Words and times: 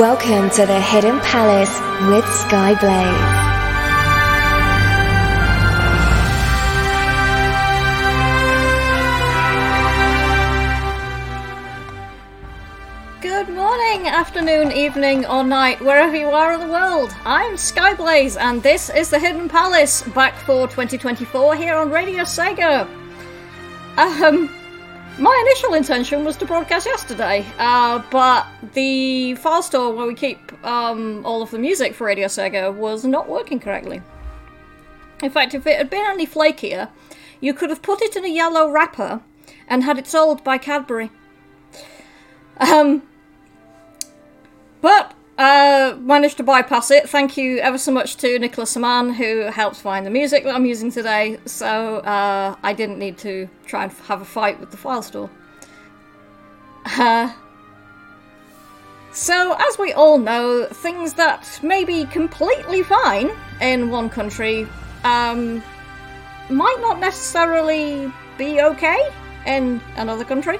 Welcome 0.00 0.48
to 0.52 0.64
the 0.64 0.80
Hidden 0.80 1.20
Palace 1.20 1.78
with 2.08 2.24
Skyblaze. 2.24 2.80
Good 13.20 13.50
morning, 13.50 14.06
afternoon, 14.08 14.72
evening, 14.72 15.26
or 15.26 15.44
night, 15.44 15.82
wherever 15.82 16.16
you 16.16 16.28
are 16.28 16.54
in 16.54 16.60
the 16.60 16.72
world. 16.72 17.14
I'm 17.26 17.56
Skyblaze, 17.56 18.40
and 18.40 18.62
this 18.62 18.88
is 18.88 19.10
the 19.10 19.18
Hidden 19.18 19.50
Palace, 19.50 20.00
back 20.14 20.34
for 20.34 20.66
2024 20.66 21.56
here 21.56 21.74
on 21.74 21.90
Radio 21.90 22.22
Sega. 22.22 22.88
Um, 23.98 24.48
my 25.20 25.44
initial 25.46 25.74
intention 25.74 26.24
was 26.24 26.36
to 26.38 26.46
broadcast 26.46 26.86
yesterday, 26.86 27.44
uh, 27.58 28.02
but 28.10 28.46
the 28.72 29.34
file 29.34 29.62
store 29.62 29.94
where 29.94 30.06
we 30.06 30.14
keep 30.14 30.52
um, 30.64 31.24
all 31.26 31.42
of 31.42 31.50
the 31.50 31.58
music 31.58 31.94
for 31.94 32.06
Radio 32.06 32.26
Sega 32.26 32.74
was 32.74 33.04
not 33.04 33.28
working 33.28 33.60
correctly. 33.60 34.00
In 35.22 35.30
fact, 35.30 35.54
if 35.54 35.66
it 35.66 35.76
had 35.76 35.90
been 35.90 36.06
any 36.06 36.26
flakier, 36.26 36.88
you 37.40 37.52
could 37.52 37.68
have 37.68 37.82
put 37.82 38.00
it 38.00 38.16
in 38.16 38.24
a 38.24 38.28
yellow 38.28 38.70
wrapper 38.70 39.20
and 39.68 39.84
had 39.84 39.98
it 39.98 40.06
sold 40.06 40.42
by 40.42 40.56
Cadbury. 40.56 41.10
Um, 42.56 43.02
but 44.80 45.14
uh, 45.40 45.96
managed 46.00 46.36
to 46.36 46.42
bypass 46.42 46.90
it. 46.90 47.08
Thank 47.08 47.38
you 47.38 47.58
ever 47.60 47.78
so 47.78 47.90
much 47.90 48.16
to 48.16 48.38
Nicholas 48.38 48.72
Saman 48.72 49.14
who 49.14 49.44
helped 49.44 49.76
find 49.76 50.04
the 50.04 50.10
music 50.10 50.44
that 50.44 50.54
I'm 50.54 50.66
using 50.66 50.92
today. 50.92 51.38
So 51.46 51.96
uh, 52.00 52.56
I 52.62 52.74
didn't 52.74 52.98
need 52.98 53.16
to 53.18 53.48
try 53.64 53.84
and 53.84 53.92
have 53.92 54.20
a 54.20 54.24
fight 54.26 54.60
with 54.60 54.70
the 54.70 54.76
file 54.76 55.02
store. 55.02 55.30
Uh, 56.84 57.32
so 59.12 59.56
as 59.58 59.78
we 59.78 59.94
all 59.94 60.18
know, 60.18 60.66
things 60.66 61.14
that 61.14 61.58
may 61.62 61.86
be 61.86 62.04
completely 62.04 62.82
fine 62.82 63.30
in 63.62 63.88
one 63.88 64.10
country 64.10 64.68
um, 65.04 65.62
might 66.50 66.76
not 66.80 67.00
necessarily 67.00 68.12
be 68.36 68.60
okay 68.60 69.08
in 69.46 69.80
another 69.96 70.24
country. 70.24 70.58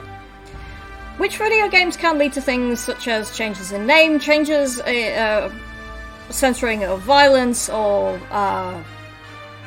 Which 1.20 1.36
video 1.36 1.68
games 1.68 1.98
can 1.98 2.16
lead 2.16 2.32
to 2.32 2.40
things 2.40 2.80
such 2.80 3.06
as 3.06 3.36
changes 3.36 3.72
in 3.72 3.86
name, 3.86 4.18
changes, 4.18 4.80
uh, 4.80 5.50
uh, 5.52 5.52
censoring 6.32 6.82
of 6.84 7.02
violence, 7.02 7.68
or 7.68 8.18
uh, 8.30 8.82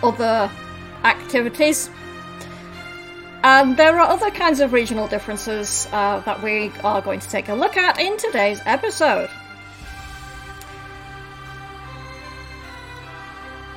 other 0.01 0.49
activities. 1.03 1.91
And 3.43 3.77
there 3.77 3.99
are 3.99 4.09
other 4.09 4.31
kinds 4.31 4.61
of 4.61 4.73
regional 4.73 5.07
differences 5.07 5.87
uh, 5.91 6.21
that 6.21 6.41
we 6.41 6.71
are 6.83 7.03
going 7.03 7.19
to 7.19 7.29
take 7.29 7.49
a 7.49 7.53
look 7.53 7.77
at 7.77 7.99
in 7.99 8.17
today's 8.17 8.59
episode. 8.65 9.29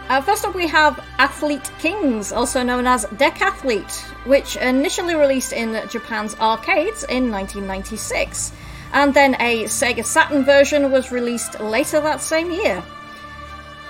Uh, 0.08 0.20
first 0.20 0.44
up, 0.44 0.54
we 0.54 0.68
have 0.68 1.04
Athlete 1.18 1.68
Kings, 1.80 2.30
also 2.30 2.62
known 2.62 2.86
as 2.86 3.06
Decathlete, 3.06 4.02
which 4.24 4.54
initially 4.56 5.16
released 5.16 5.52
in 5.52 5.72
Japan's 5.88 6.36
arcades 6.36 7.02
in 7.02 7.28
1996, 7.28 8.52
and 8.92 9.12
then 9.12 9.34
a 9.40 9.64
Sega 9.64 10.04
Saturn 10.04 10.44
version 10.44 10.92
was 10.92 11.10
released 11.10 11.58
later 11.58 12.00
that 12.00 12.20
same 12.20 12.52
year. 12.52 12.84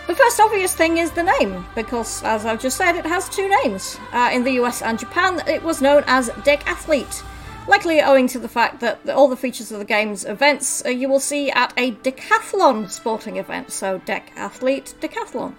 The 0.06 0.14
first 0.14 0.40
obvious 0.40 0.74
thing 0.74 0.96
is 0.96 1.10
the 1.10 1.22
name, 1.22 1.66
because 1.74 2.22
as 2.22 2.46
I've 2.46 2.62
just 2.62 2.78
said, 2.78 2.96
it 2.96 3.04
has 3.04 3.28
two 3.28 3.50
names. 3.62 3.98
Uh, 4.10 4.30
in 4.32 4.42
the 4.42 4.52
US 4.52 4.80
and 4.80 4.98
Japan, 4.98 5.42
it 5.46 5.62
was 5.62 5.82
known 5.82 6.02
as 6.06 6.30
Decathlete, 6.30 7.22
likely 7.68 8.00
owing 8.00 8.26
to 8.28 8.38
the 8.38 8.48
fact 8.48 8.80
that 8.80 9.06
all 9.10 9.28
the 9.28 9.36
features 9.36 9.70
of 9.70 9.80
the 9.80 9.84
game's 9.84 10.24
events 10.24 10.82
uh, 10.86 10.88
you 10.88 11.10
will 11.10 11.20
see 11.20 11.50
at 11.50 11.74
a 11.76 11.92
decathlon 11.92 12.90
sporting 12.90 13.36
event, 13.36 13.70
so 13.70 13.98
Decathlete 13.98 14.94
Decathlon 14.94 15.54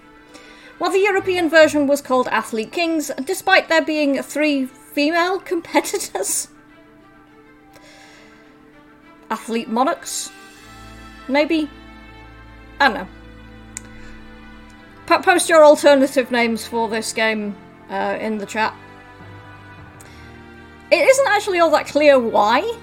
while 0.77 0.91
the 0.91 0.99
European 0.99 1.49
version 1.49 1.87
was 1.87 2.01
called 2.01 2.27
Athlete 2.27 2.71
Kings, 2.71 3.11
despite 3.23 3.67
there 3.69 3.81
being 3.81 4.21
three 4.21 4.65
female 4.65 5.39
competitors. 5.51 6.49
Athlete 9.29 9.67
Monarchs? 9.67 10.31
Maybe? 11.27 11.69
I 12.79 12.87
don't 12.87 12.97
know. 12.97 13.07
Post 15.21 15.49
your 15.49 15.63
alternative 15.63 16.31
names 16.31 16.65
for 16.65 16.89
this 16.89 17.13
game 17.13 17.55
uh, 17.89 18.17
in 18.19 18.37
the 18.37 18.45
chat. 18.45 18.75
It 20.91 20.99
isn't 20.99 21.27
actually 21.27 21.59
all 21.59 21.69
that 21.71 21.87
clear 21.87 22.19
why 22.19 22.77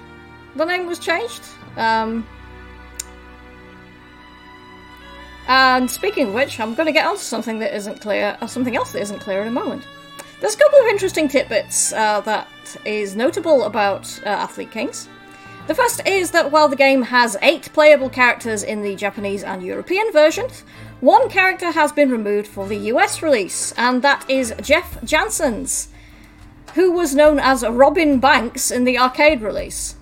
the 0.55 0.65
name 0.65 0.85
was 0.85 0.99
changed. 0.99 1.41
Um, 1.77 2.27
And 5.47 5.89
speaking 5.89 6.27
of 6.27 6.33
which, 6.33 6.59
I'm 6.59 6.73
going 6.73 6.87
to 6.87 6.91
get 6.91 7.05
onto 7.05 7.21
something 7.21 7.59
that 7.59 7.75
isn't 7.75 8.01
clear, 8.01 8.37
or 8.41 8.47
something 8.47 8.75
else 8.75 8.91
that 8.93 9.01
isn't 9.01 9.19
clear 9.19 9.41
in 9.41 9.47
a 9.47 9.51
moment. 9.51 9.85
There's 10.39 10.55
a 10.55 10.57
couple 10.57 10.79
of 10.79 10.87
interesting 10.87 11.27
tidbits 11.27 11.93
uh, 11.93 12.21
that 12.21 12.47
is 12.83 13.15
notable 13.15 13.63
about 13.63 14.19
uh, 14.25 14.29
Athlete 14.29 14.71
Kings. 14.71 15.07
The 15.67 15.75
first 15.75 16.05
is 16.05 16.31
that 16.31 16.51
while 16.51 16.67
the 16.67 16.75
game 16.75 17.01
has 17.03 17.37
eight 17.41 17.71
playable 17.73 18.09
characters 18.09 18.61
in 18.61 18.83
the 18.83 18.95
Japanese 18.95 19.43
and 19.43 19.63
European 19.63 20.11
versions, 20.11 20.63
one 20.99 21.29
character 21.29 21.71
has 21.71 21.91
been 21.91 22.11
removed 22.11 22.47
for 22.47 22.67
the 22.67 22.77
US 22.93 23.21
release, 23.21 23.71
and 23.77 24.01
that 24.01 24.29
is 24.29 24.53
Jeff 24.61 25.03
Jansen's, 25.03 25.89
who 26.75 26.91
was 26.91 27.15
known 27.15 27.39
as 27.39 27.65
Robin 27.65 28.19
Banks 28.19 28.69
in 28.69 28.83
the 28.83 28.97
arcade 28.99 29.41
release 29.41 29.95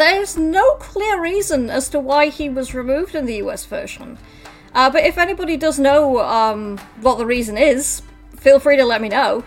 there's 0.00 0.36
no 0.36 0.74
clear 0.74 1.20
reason 1.20 1.70
as 1.70 1.88
to 1.90 2.00
why 2.00 2.28
he 2.28 2.48
was 2.48 2.74
removed 2.74 3.14
in 3.14 3.26
the 3.26 3.36
US 3.36 3.64
version. 3.66 4.18
Uh, 4.74 4.90
but 4.90 5.04
if 5.04 5.18
anybody 5.18 5.56
does 5.56 5.78
know 5.78 6.20
um, 6.20 6.78
what 7.00 7.18
the 7.18 7.26
reason 7.26 7.58
is, 7.58 8.02
feel 8.36 8.58
free 8.58 8.76
to 8.76 8.84
let 8.84 9.00
me 9.00 9.08
know. 9.08 9.44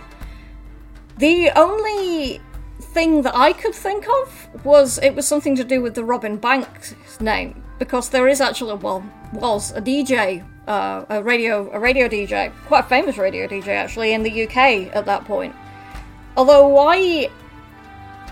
The 1.17 1.51
only 1.55 2.41
thing 2.81 3.21
that 3.21 3.35
I 3.35 3.53
could 3.53 3.73
think 3.73 4.07
of 4.07 4.65
was 4.65 4.99
it 4.99 5.15
was 5.15 5.27
something 5.27 5.55
to 5.55 5.63
do 5.63 5.81
with 5.81 5.95
the 5.95 6.03
Robin 6.03 6.37
Banks 6.37 6.95
name, 7.19 7.63
because 7.79 8.09
there 8.09 8.27
is 8.27 8.41
actually 8.41 8.75
well 8.75 9.03
was 9.31 9.71
a 9.71 9.81
DJ, 9.81 10.45
uh, 10.67 11.05
a 11.09 11.23
radio 11.23 11.71
a 11.71 11.79
radio 11.79 12.07
DJ, 12.07 12.51
quite 12.65 12.85
a 12.85 12.87
famous 12.87 13.17
radio 13.17 13.47
DJ 13.47 13.69
actually 13.69 14.13
in 14.13 14.23
the 14.23 14.43
UK 14.43 14.93
at 14.95 15.05
that 15.05 15.25
point. 15.25 15.55
Although 16.35 16.67
why 16.67 17.29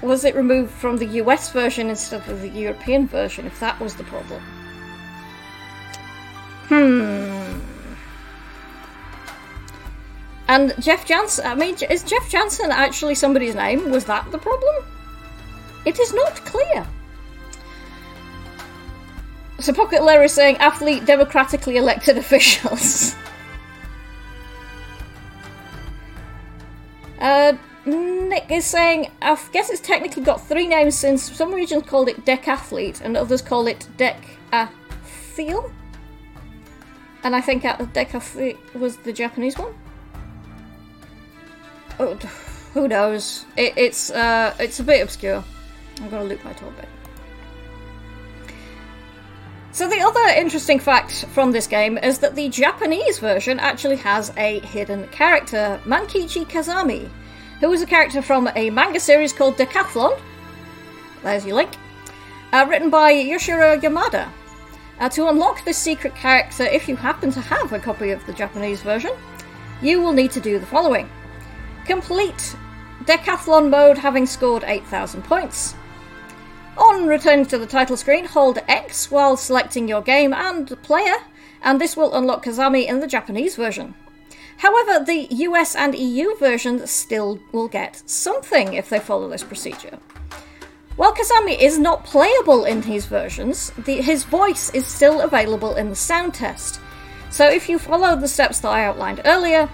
was 0.02 0.26
it 0.26 0.36
removed 0.36 0.72
from 0.72 0.98
the 0.98 1.06
US 1.06 1.52
version 1.52 1.90
instead 1.90 2.28
of 2.28 2.42
the 2.42 2.50
European 2.50 3.08
version, 3.08 3.46
if 3.46 3.60
that 3.60 3.80
was 3.80 3.96
the 3.96 4.04
problem? 4.04 4.42
Hmm. 6.68 7.60
And 10.48 10.74
Jeff 10.80 11.06
Jansen, 11.06 11.46
I 11.46 11.56
mean, 11.56 11.76
is 11.90 12.04
Jeff 12.04 12.30
Jansen 12.30 12.72
actually 12.72 13.16
somebody's 13.16 13.56
name? 13.56 13.90
Was 13.90 14.06
that 14.06 14.30
the 14.32 14.38
problem? 14.38 14.84
It 15.86 16.00
is 16.00 16.14
not 16.14 16.36
clear. 16.46 16.86
So 19.60 19.74
Pocket 19.74 20.04
Lair 20.04 20.24
is 20.24 20.34
saying 20.34 20.58
athlete 20.58 21.06
democratically 21.06 21.78
elected 21.78 22.18
officials. 22.18 23.16
uh, 27.20 27.54
Nick 27.86 28.52
is 28.52 28.66
saying, 28.66 29.12
I 29.22 29.38
guess 29.52 29.70
it's 29.70 29.82
technically 29.82 30.24
got 30.24 30.46
three 30.48 30.68
names 30.68 30.96
since 30.96 31.24
some 31.36 31.54
regions 31.54 31.84
called 31.88 32.10
it 32.10 32.26
Decathlete 32.26 33.02
and 33.02 33.18
others 33.18 33.42
call 33.42 33.68
it 33.68 33.88
Decathlete. 33.98 35.72
And 37.24 37.36
I 37.36 37.42
think 37.42 37.64
Decathlete 37.64 38.74
was 38.76 38.98
the 38.98 39.14
Japanese 39.14 39.58
one. 39.58 39.74
Oh, 42.00 42.16
who 42.74 42.88
knows? 42.88 43.46
It, 43.58 43.74
it's 43.78 44.10
uh, 44.12 44.56
it's 44.60 44.80
a 44.80 44.84
bit 44.84 45.02
obscure. 45.02 45.44
I'm 46.00 46.10
gonna 46.10 46.24
loop 46.24 46.44
my 46.44 46.52
a 46.52 46.54
bit. 46.54 46.90
So 49.72 49.88
the 49.88 50.02
other 50.02 50.34
interesting 50.36 50.80
fact 50.80 51.26
from 51.32 51.52
this 51.52 51.68
game 51.68 51.98
is 51.98 52.20
that 52.20 52.36
the 52.36 52.50
Japanese 52.50 53.20
version 53.20 53.60
actually 53.60 53.96
has 53.98 54.34
a 54.36 54.60
hidden 54.60 55.08
character, 55.10 55.80
Mankichi 55.86 56.46
Kazami, 56.46 57.10
who 57.62 57.70
was 57.70 57.82
a 57.82 57.86
character 57.86 58.22
from 58.22 58.50
a 58.56 58.70
manga 58.72 59.00
series 59.00 59.32
called 59.32 59.56
Decathlon. 59.56 60.20
There's 61.24 61.46
your 61.46 61.56
link. 61.56 61.78
Uh, 62.52 62.66
written 62.68 62.90
by 62.90 63.14
Yoshihiro 63.14 63.80
Yamada. 63.80 64.30
Uh, 65.00 65.08
to 65.10 65.30
unlock 65.30 65.64
this 65.64 65.78
secret 65.78 66.16
character, 66.16 66.64
if 66.64 66.90
you 66.90 66.96
happen 66.96 67.32
to 67.32 67.40
have 67.40 67.72
a 67.72 67.80
copy 67.80 68.10
of 68.10 68.26
the 68.26 68.34
Japanese 68.34 68.82
version, 68.82 69.12
you 69.82 70.02
will 70.02 70.12
need 70.12 70.32
to 70.32 70.40
do 70.40 70.60
the 70.60 70.66
following 70.66 71.10
Complete 71.86 72.56
Decathlon 73.04 73.70
mode 73.70 73.98
having 73.98 74.26
scored 74.26 74.64
8,000 74.66 75.24
points. 75.24 75.76
On 76.78 77.06
returning 77.08 77.46
to 77.46 77.60
the 77.60 77.68
title 77.68 77.96
screen, 77.96 78.26
hold 78.26 78.58
X 78.68 79.12
while 79.12 79.38
selecting 79.38 79.88
your 79.88 80.02
game 80.02 80.34
and 80.34 80.68
player, 80.82 81.18
and 81.62 81.80
this 81.80 81.96
will 81.96 82.16
unlock 82.16 82.44
Kazami 82.44 82.88
in 82.88 83.02
the 83.02 83.08
Japanese 83.08 83.56
version. 83.56 83.94
However, 84.62 85.04
the 85.04 85.26
US 85.48 85.76
and 85.76 85.96
EU 85.96 86.36
versions 86.36 86.92
still 86.92 87.40
will 87.52 87.68
get 87.68 88.04
something 88.06 88.76
if 88.76 88.90
they 88.90 89.00
follow 89.00 89.28
this 89.28 89.44
procedure. 89.44 89.98
While 90.98 91.16
Kazami 91.16 91.60
is 91.60 91.80
not 91.80 92.06
playable 92.06 92.66
in 92.66 92.82
these 92.82 93.08
versions, 93.08 93.72
the, 93.86 94.04
his 94.04 94.24
voice 94.24 94.70
is 94.76 94.86
still 94.86 95.22
available 95.22 95.74
in 95.78 95.90
the 95.90 95.96
sound 95.96 96.36
test. 96.36 96.80
So 97.32 97.50
if 97.50 97.70
you 97.70 97.80
follow 97.80 98.16
the 98.16 98.28
steps 98.28 98.60
that 98.60 98.70
I 98.70 98.86
outlined 98.86 99.22
earlier, 99.26 99.68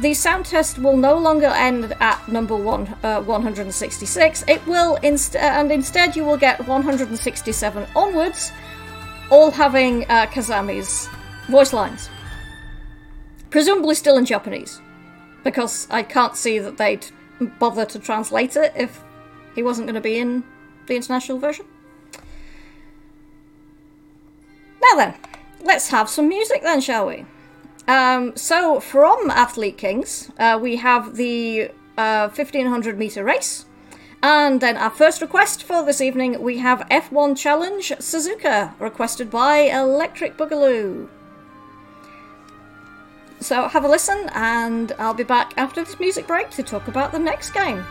the 0.00 0.12
sound 0.12 0.46
test 0.46 0.76
will 0.76 0.96
no 0.96 1.16
longer 1.16 1.52
end 1.54 1.94
at 2.00 2.26
number 2.26 2.56
one, 2.56 2.88
uh, 3.04 3.22
166. 3.22 4.44
It 4.48 4.66
will 4.66 4.96
inst- 5.04 5.36
and 5.36 5.70
instead 5.70 6.16
you 6.16 6.24
will 6.24 6.36
get 6.36 6.66
167 6.66 7.86
onwards, 7.94 8.50
all 9.30 9.52
having 9.52 10.04
uh, 10.10 10.26
Kazami's 10.26 11.08
voice 11.48 11.72
lines. 11.72 12.08
Presumably 13.52 13.94
still 13.94 14.16
in 14.16 14.24
Japanese, 14.24 14.80
because 15.44 15.86
I 15.90 16.02
can't 16.02 16.34
see 16.34 16.58
that 16.58 16.78
they'd 16.78 17.06
bother 17.58 17.84
to 17.84 17.98
translate 17.98 18.56
it 18.56 18.72
if 18.74 19.04
he 19.54 19.62
wasn't 19.62 19.88
going 19.88 19.94
to 19.94 20.00
be 20.00 20.18
in 20.18 20.42
the 20.86 20.96
international 20.96 21.38
version. 21.38 21.66
Now 24.82 24.96
then, 24.96 25.14
let's 25.62 25.90
have 25.90 26.08
some 26.08 26.30
music 26.30 26.62
then, 26.62 26.80
shall 26.80 27.06
we? 27.06 27.26
Um, 27.86 28.34
so, 28.38 28.80
from 28.80 29.30
Athlete 29.30 29.76
Kings, 29.76 30.30
uh, 30.38 30.58
we 30.60 30.76
have 30.76 31.16
the 31.16 31.72
uh, 31.98 32.28
1500 32.28 32.98
meter 32.98 33.22
race. 33.22 33.66
And 34.22 34.62
then 34.62 34.78
our 34.78 34.88
first 34.88 35.20
request 35.20 35.62
for 35.62 35.84
this 35.84 36.00
evening, 36.00 36.40
we 36.40 36.56
have 36.58 36.88
F1 36.90 37.36
Challenge 37.36 37.90
Suzuka, 37.98 38.72
requested 38.80 39.30
by 39.30 39.58
Electric 39.58 40.38
Boogaloo. 40.38 41.10
So 43.42 43.66
have 43.66 43.84
a 43.84 43.88
listen, 43.88 44.30
and 44.34 44.92
I'll 45.00 45.14
be 45.14 45.24
back 45.24 45.52
after 45.56 45.82
this 45.82 45.98
music 45.98 46.28
break 46.28 46.50
to 46.50 46.62
talk 46.62 46.86
about 46.86 47.10
the 47.10 47.18
next 47.18 47.50
game. 47.50 47.84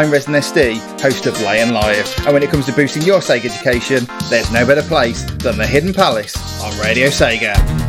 I'm 0.00 0.10
Resin 0.10 0.32
SD, 0.32 0.98
host 0.98 1.26
of 1.26 1.38
Lion 1.42 1.74
Live, 1.74 2.10
and 2.20 2.32
when 2.32 2.42
it 2.42 2.48
comes 2.48 2.64
to 2.64 2.72
boosting 2.72 3.02
your 3.02 3.20
Sega 3.20 3.44
education, 3.44 4.06
there's 4.30 4.50
no 4.50 4.66
better 4.66 4.80
place 4.80 5.24
than 5.24 5.58
the 5.58 5.66
Hidden 5.66 5.92
Palace 5.92 6.34
on 6.62 6.72
Radio 6.80 7.08
Sega. 7.08 7.79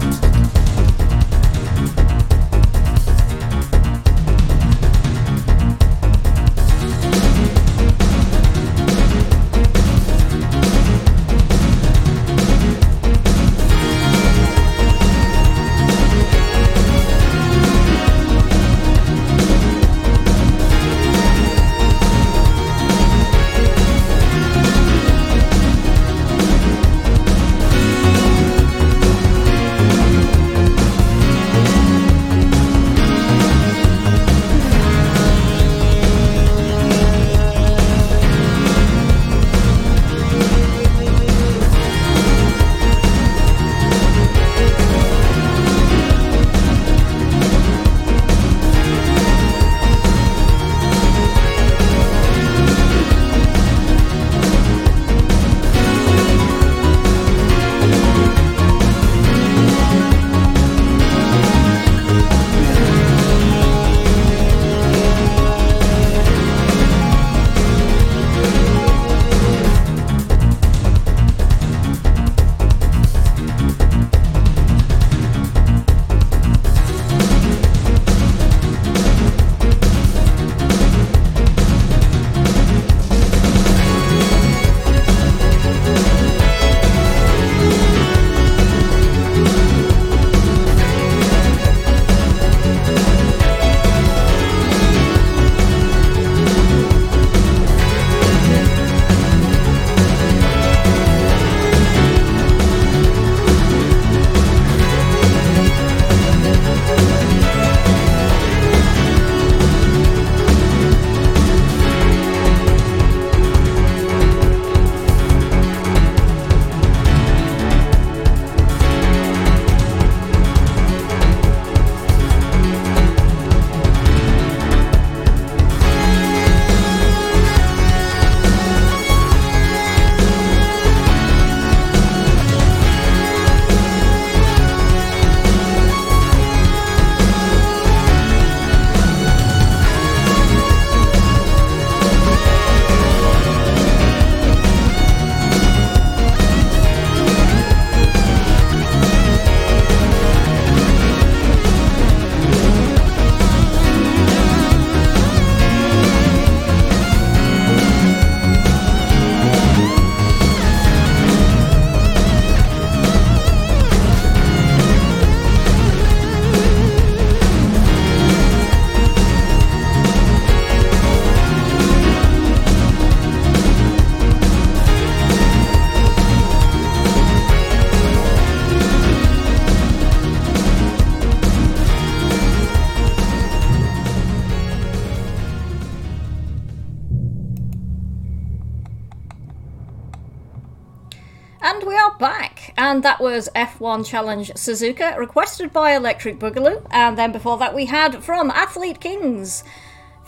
And 193.01 193.05
that 193.08 193.20
was 193.20 193.50
F1 193.55 194.05
Challenge 194.05 194.51
Suzuka, 194.51 195.17
requested 195.17 195.74
by 195.74 195.96
Electric 195.96 196.38
Boogaloo. 196.38 196.86
And 196.91 197.17
then 197.17 197.31
before 197.31 197.58
that, 197.58 197.74
we 197.74 197.88
had 197.88 198.24
from 198.24 198.51
Athlete 198.51 199.00
Kings 199.00 199.63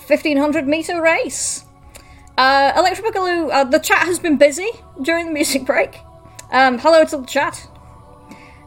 1500 0.08 0.68
meter 0.68 1.00
race. 1.00 1.65
Uh, 2.36 2.74
Electric 2.75 3.13
Boogaloo, 3.13 3.51
uh, 3.51 3.63
the 3.65 3.77
chat 3.77 4.08
has 4.08 4.18
been 4.18 4.38
busy 4.38 4.72
during 5.03 5.27
the 5.27 5.32
music 5.32 5.68
break. 5.68 6.00
Um, 6.50 6.80
hello 6.80 7.06
to 7.06 7.18
the 7.18 7.27
chat. 7.27 7.70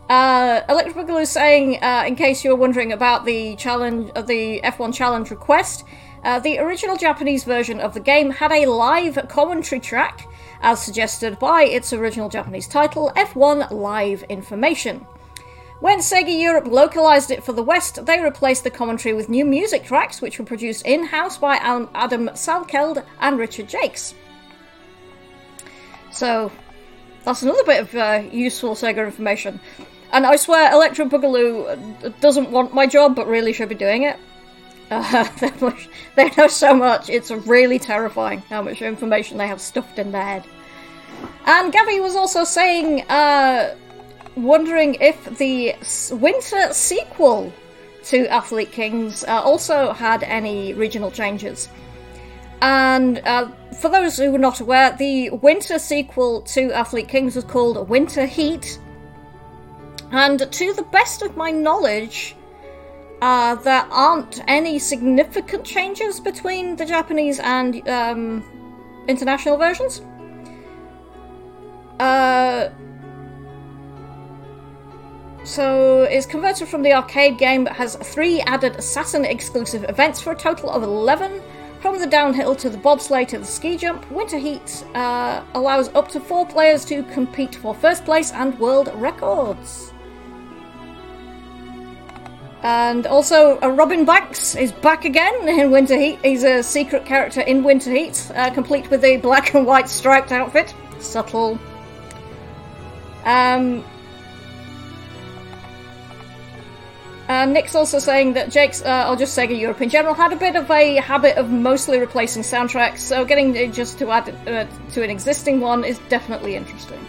Uh, 0.08 0.60
Electric 0.68 0.94
Boogaloo 0.94 1.22
is 1.22 1.30
saying, 1.30 1.82
uh, 1.82 2.04
in 2.06 2.14
case 2.14 2.44
you 2.44 2.50
were 2.50 2.56
wondering 2.56 2.92
about 2.92 3.24
the 3.24 3.56
challenge, 3.56 4.12
uh, 4.14 4.22
the 4.22 4.60
F1 4.62 4.94
challenge 4.94 5.32
request, 5.32 5.84
uh, 6.22 6.38
the 6.38 6.60
original 6.60 6.96
Japanese 6.96 7.42
version 7.42 7.80
of 7.80 7.92
the 7.92 8.00
game 8.00 8.30
had 8.30 8.52
a 8.52 8.66
live 8.66 9.18
commentary 9.28 9.80
track 9.80 10.28
as 10.60 10.82
suggested 10.82 11.38
by 11.38 11.64
its 11.64 11.92
original 11.92 12.28
Japanese 12.28 12.66
title, 12.66 13.12
F1 13.16 13.70
Live 13.70 14.22
Information. 14.24 15.06
When 15.80 15.98
Sega 15.98 16.40
Europe 16.40 16.66
localized 16.66 17.30
it 17.30 17.44
for 17.44 17.52
the 17.52 17.62
West, 17.62 18.06
they 18.06 18.20
replaced 18.20 18.64
the 18.64 18.70
commentary 18.70 19.14
with 19.14 19.28
new 19.28 19.44
music 19.44 19.84
tracks, 19.84 20.22
which 20.22 20.38
were 20.38 20.44
produced 20.44 20.86
in 20.86 21.04
house 21.04 21.36
by 21.36 21.56
Adam 21.56 22.28
Salkeld 22.30 23.04
and 23.20 23.38
Richard 23.38 23.68
Jacques. 23.68 24.14
So, 26.10 26.50
that's 27.24 27.42
another 27.42 27.64
bit 27.64 27.82
of 27.82 27.94
uh, 27.94 28.22
useful 28.32 28.74
Sega 28.74 29.04
information. 29.04 29.60
And 30.12 30.24
I 30.24 30.36
swear, 30.36 30.72
Electro 30.72 31.06
Boogaloo 31.06 32.20
doesn't 32.20 32.50
want 32.50 32.72
my 32.72 32.86
job, 32.86 33.14
but 33.14 33.26
really 33.26 33.52
should 33.52 33.68
be 33.68 33.74
doing 33.74 34.04
it. 34.04 34.16
Uh, 34.90 35.72
they 36.14 36.30
know 36.36 36.46
so 36.46 36.72
much, 36.72 37.10
it's 37.10 37.32
really 37.32 37.76
terrifying 37.76 38.38
how 38.48 38.62
much 38.62 38.82
information 38.82 39.36
they 39.36 39.48
have 39.48 39.60
stuffed 39.60 39.98
in 39.98 40.12
their 40.12 40.22
head. 40.22 40.46
And 41.44 41.72
Gabby 41.72 41.98
was 41.98 42.14
also 42.14 42.44
saying, 42.44 43.02
uh, 43.10 43.74
wondering 44.36 44.96
if 45.00 45.38
the 45.38 45.74
winter 46.14 46.72
sequel 46.72 47.52
to 48.04 48.28
Athlete 48.28 48.70
Kings 48.70 49.24
uh, 49.24 49.42
also 49.42 49.92
had 49.92 50.22
any 50.22 50.72
regional 50.74 51.10
changes. 51.10 51.68
And 52.62 53.18
uh, 53.24 53.50
for 53.80 53.88
those 53.88 54.16
who 54.16 54.34
are 54.34 54.38
not 54.38 54.60
aware, 54.60 54.96
the 54.96 55.30
winter 55.30 55.78
sequel 55.78 56.42
to 56.42 56.72
Athlete 56.72 57.08
Kings 57.08 57.34
was 57.34 57.44
called 57.44 57.88
Winter 57.88 58.26
Heat. 58.26 58.78
And 60.12 60.50
to 60.50 60.72
the 60.74 60.84
best 60.84 61.22
of 61.22 61.36
my 61.36 61.50
knowledge, 61.50 62.35
uh, 63.22 63.54
there 63.56 63.86
aren't 63.90 64.42
any 64.46 64.78
significant 64.78 65.64
changes 65.64 66.20
between 66.20 66.76
the 66.76 66.84
Japanese 66.84 67.40
and 67.40 67.86
um, 67.88 68.44
international 69.08 69.56
versions. 69.56 70.02
Uh, 71.98 72.68
so 75.44 76.02
it's 76.02 76.26
converted 76.26 76.68
from 76.68 76.82
the 76.82 76.92
arcade 76.92 77.38
game, 77.38 77.64
but 77.64 77.72
has 77.74 77.96
three 77.96 78.40
added 78.42 78.82
Saturn 78.82 79.24
exclusive 79.24 79.84
events 79.88 80.20
for 80.20 80.32
a 80.32 80.36
total 80.36 80.70
of 80.70 80.82
11, 80.82 81.40
From 81.80 81.98
the 81.98 82.06
downhill 82.06 82.54
to 82.56 82.70
the 82.70 82.78
bobsleigh 82.78 83.28
to 83.28 83.38
the 83.38 83.44
ski 83.44 83.76
jump, 83.76 84.10
Winter 84.10 84.38
Heat 84.38 84.84
uh, 84.94 85.44
allows 85.54 85.88
up 85.94 86.08
to 86.08 86.20
four 86.20 86.46
players 86.46 86.84
to 86.86 87.02
compete 87.04 87.54
for 87.54 87.74
first 87.74 88.04
place 88.04 88.32
and 88.32 88.58
world 88.58 88.90
records. 88.94 89.92
And 92.66 93.06
also, 93.06 93.60
uh, 93.60 93.68
Robin 93.68 94.04
Banks 94.04 94.56
is 94.56 94.72
back 94.72 95.04
again 95.04 95.48
in 95.48 95.70
Winter 95.70 95.96
Heat. 95.96 96.18
He's 96.24 96.42
a 96.42 96.64
secret 96.64 97.06
character 97.06 97.40
in 97.42 97.62
Winter 97.62 97.92
Heat, 97.92 98.28
uh, 98.34 98.50
complete 98.50 98.90
with 98.90 99.04
a 99.04 99.18
black 99.18 99.54
and 99.54 99.64
white 99.64 99.88
striped 99.88 100.32
outfit. 100.32 100.74
Subtle. 100.98 101.60
Um, 103.24 103.84
Uh, 107.28 107.44
Nick's 107.44 107.74
also 107.74 107.98
saying 107.98 108.34
that 108.34 108.52
Jacques, 108.52 108.86
uh, 108.86 109.08
or 109.08 109.16
just 109.16 109.36
Sega 109.36 109.58
Europe 109.58 109.82
in 109.82 109.88
general, 109.88 110.14
had 110.14 110.32
a 110.32 110.36
bit 110.36 110.54
of 110.54 110.70
a 110.70 110.94
habit 110.96 111.36
of 111.36 111.50
mostly 111.50 111.98
replacing 111.98 112.44
soundtracks, 112.44 112.98
so 112.98 113.24
getting 113.24 113.72
just 113.72 113.98
to 113.98 114.12
add 114.12 114.28
uh, 114.46 114.64
to 114.92 115.02
an 115.02 115.10
existing 115.10 115.60
one 115.60 115.82
is 115.82 115.98
definitely 116.08 116.54
interesting. 116.54 117.04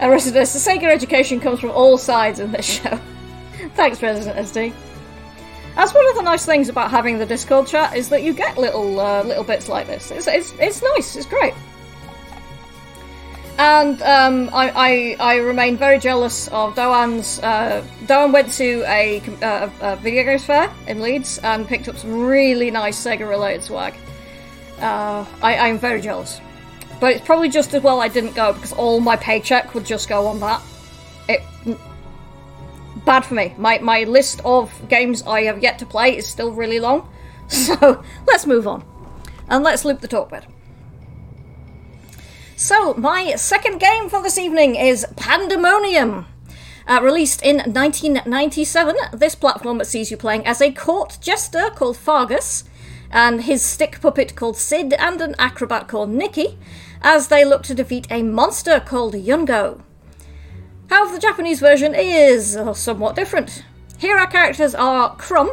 Uh, 0.00 0.08
Resident, 0.08 0.48
the 0.48 0.58
Sega 0.60 0.84
education 0.84 1.40
comes 1.40 1.58
from 1.58 1.72
all 1.72 1.98
sides 1.98 2.38
in 2.38 2.52
this 2.52 2.64
show. 2.82 3.00
Thanks, 3.70 4.02
Resident 4.02 4.36
SD. 4.46 4.72
That's 5.74 5.94
one 5.94 6.06
of 6.08 6.16
the 6.16 6.22
nice 6.22 6.44
things 6.44 6.68
about 6.68 6.90
having 6.90 7.18
the 7.18 7.26
Discord 7.26 7.66
chat 7.66 7.96
is 7.96 8.08
that 8.10 8.22
you 8.22 8.34
get 8.34 8.58
little 8.58 9.00
uh, 9.00 9.22
little 9.22 9.44
bits 9.44 9.68
like 9.68 9.86
this. 9.86 10.10
It's, 10.10 10.26
it's, 10.26 10.52
it's 10.58 10.82
nice. 10.82 11.16
It's 11.16 11.26
great. 11.26 11.54
And 13.58 14.00
um, 14.02 14.50
I, 14.52 15.16
I, 15.20 15.34
I 15.34 15.36
remain 15.36 15.76
very 15.76 15.98
jealous 15.98 16.48
of 16.48 16.74
Doan's. 16.74 17.38
Uh, 17.38 17.84
Doan 18.06 18.32
went 18.32 18.52
to 18.54 18.82
a, 18.86 19.20
uh, 19.42 19.70
a, 19.80 19.96
video 19.96 20.24
games 20.24 20.44
fair 20.44 20.72
in 20.86 21.00
Leeds 21.00 21.38
and 21.38 21.68
picked 21.68 21.86
up 21.88 21.96
some 21.96 22.24
really 22.24 22.70
nice 22.70 23.02
Sega 23.02 23.28
related 23.28 23.62
swag. 23.62 23.94
Uh, 24.80 25.24
I, 25.42 25.68
I'm 25.68 25.78
very 25.78 26.00
jealous. 26.00 26.40
But 26.98 27.12
it's 27.12 27.24
probably 27.24 27.50
just 27.50 27.74
as 27.74 27.82
well 27.82 28.00
I 28.00 28.08
didn't 28.08 28.34
go 28.34 28.52
because 28.52 28.72
all 28.72 29.00
my 29.00 29.16
paycheck 29.16 29.74
would 29.74 29.84
just 29.84 30.08
go 30.08 30.26
on 30.26 30.40
that. 30.40 30.62
It. 31.28 31.42
Bad 33.04 33.24
for 33.24 33.34
me. 33.34 33.54
My, 33.58 33.78
my 33.78 34.04
list 34.04 34.40
of 34.44 34.88
games 34.88 35.22
I 35.22 35.42
have 35.42 35.62
yet 35.62 35.78
to 35.80 35.86
play 35.86 36.16
is 36.16 36.26
still 36.26 36.52
really 36.52 36.80
long. 36.80 37.08
So 37.48 38.02
let's 38.26 38.46
move 38.46 38.66
on. 38.66 38.82
And 39.48 39.62
let's 39.62 39.84
loop 39.84 40.00
the 40.00 40.08
talk 40.08 40.30
bed. 40.30 40.46
So, 42.56 42.94
my 42.94 43.34
second 43.34 43.80
game 43.80 44.08
for 44.08 44.22
this 44.22 44.38
evening 44.38 44.76
is 44.76 45.04
Pandemonium. 45.16 46.26
Uh, 46.86 47.00
released 47.02 47.42
in 47.42 47.56
1997, 47.56 48.96
this 49.12 49.34
platform 49.34 49.82
sees 49.84 50.10
you 50.10 50.16
playing 50.16 50.46
as 50.46 50.62
a 50.62 50.72
court 50.72 51.18
jester 51.20 51.70
called 51.74 51.96
Fargus, 51.96 52.64
and 53.10 53.42
his 53.42 53.62
stick 53.62 54.00
puppet 54.00 54.34
called 54.36 54.56
Sid, 54.56 54.94
and 54.94 55.20
an 55.20 55.34
acrobat 55.38 55.88
called 55.88 56.10
Nikki, 56.10 56.56
as 57.02 57.28
they 57.28 57.44
look 57.44 57.64
to 57.64 57.74
defeat 57.74 58.06
a 58.10 58.22
monster 58.22 58.80
called 58.80 59.14
Yungo. 59.14 59.82
However, 60.92 61.14
the 61.14 61.20
Japanese 61.20 61.58
version 61.58 61.94
is 61.94 62.58
somewhat 62.74 63.16
different. 63.16 63.64
Here, 63.96 64.18
our 64.18 64.26
characters 64.26 64.74
are 64.74 65.16
Crumb, 65.16 65.50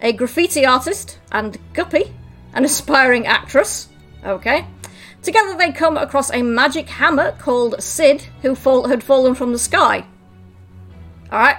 a 0.00 0.12
graffiti 0.12 0.64
artist, 0.64 1.18
and 1.32 1.58
Guppy, 1.72 2.14
an 2.52 2.64
aspiring 2.64 3.26
actress. 3.26 3.88
Okay. 4.24 4.68
Together 5.20 5.56
they 5.56 5.72
come 5.72 5.96
across 5.96 6.30
a 6.30 6.42
magic 6.42 6.88
hammer 6.88 7.32
called 7.40 7.82
Sid, 7.82 8.28
who 8.42 8.54
fall- 8.54 8.86
had 8.86 9.02
fallen 9.02 9.34
from 9.34 9.50
the 9.50 9.58
sky. 9.58 10.06
Alright. 11.32 11.56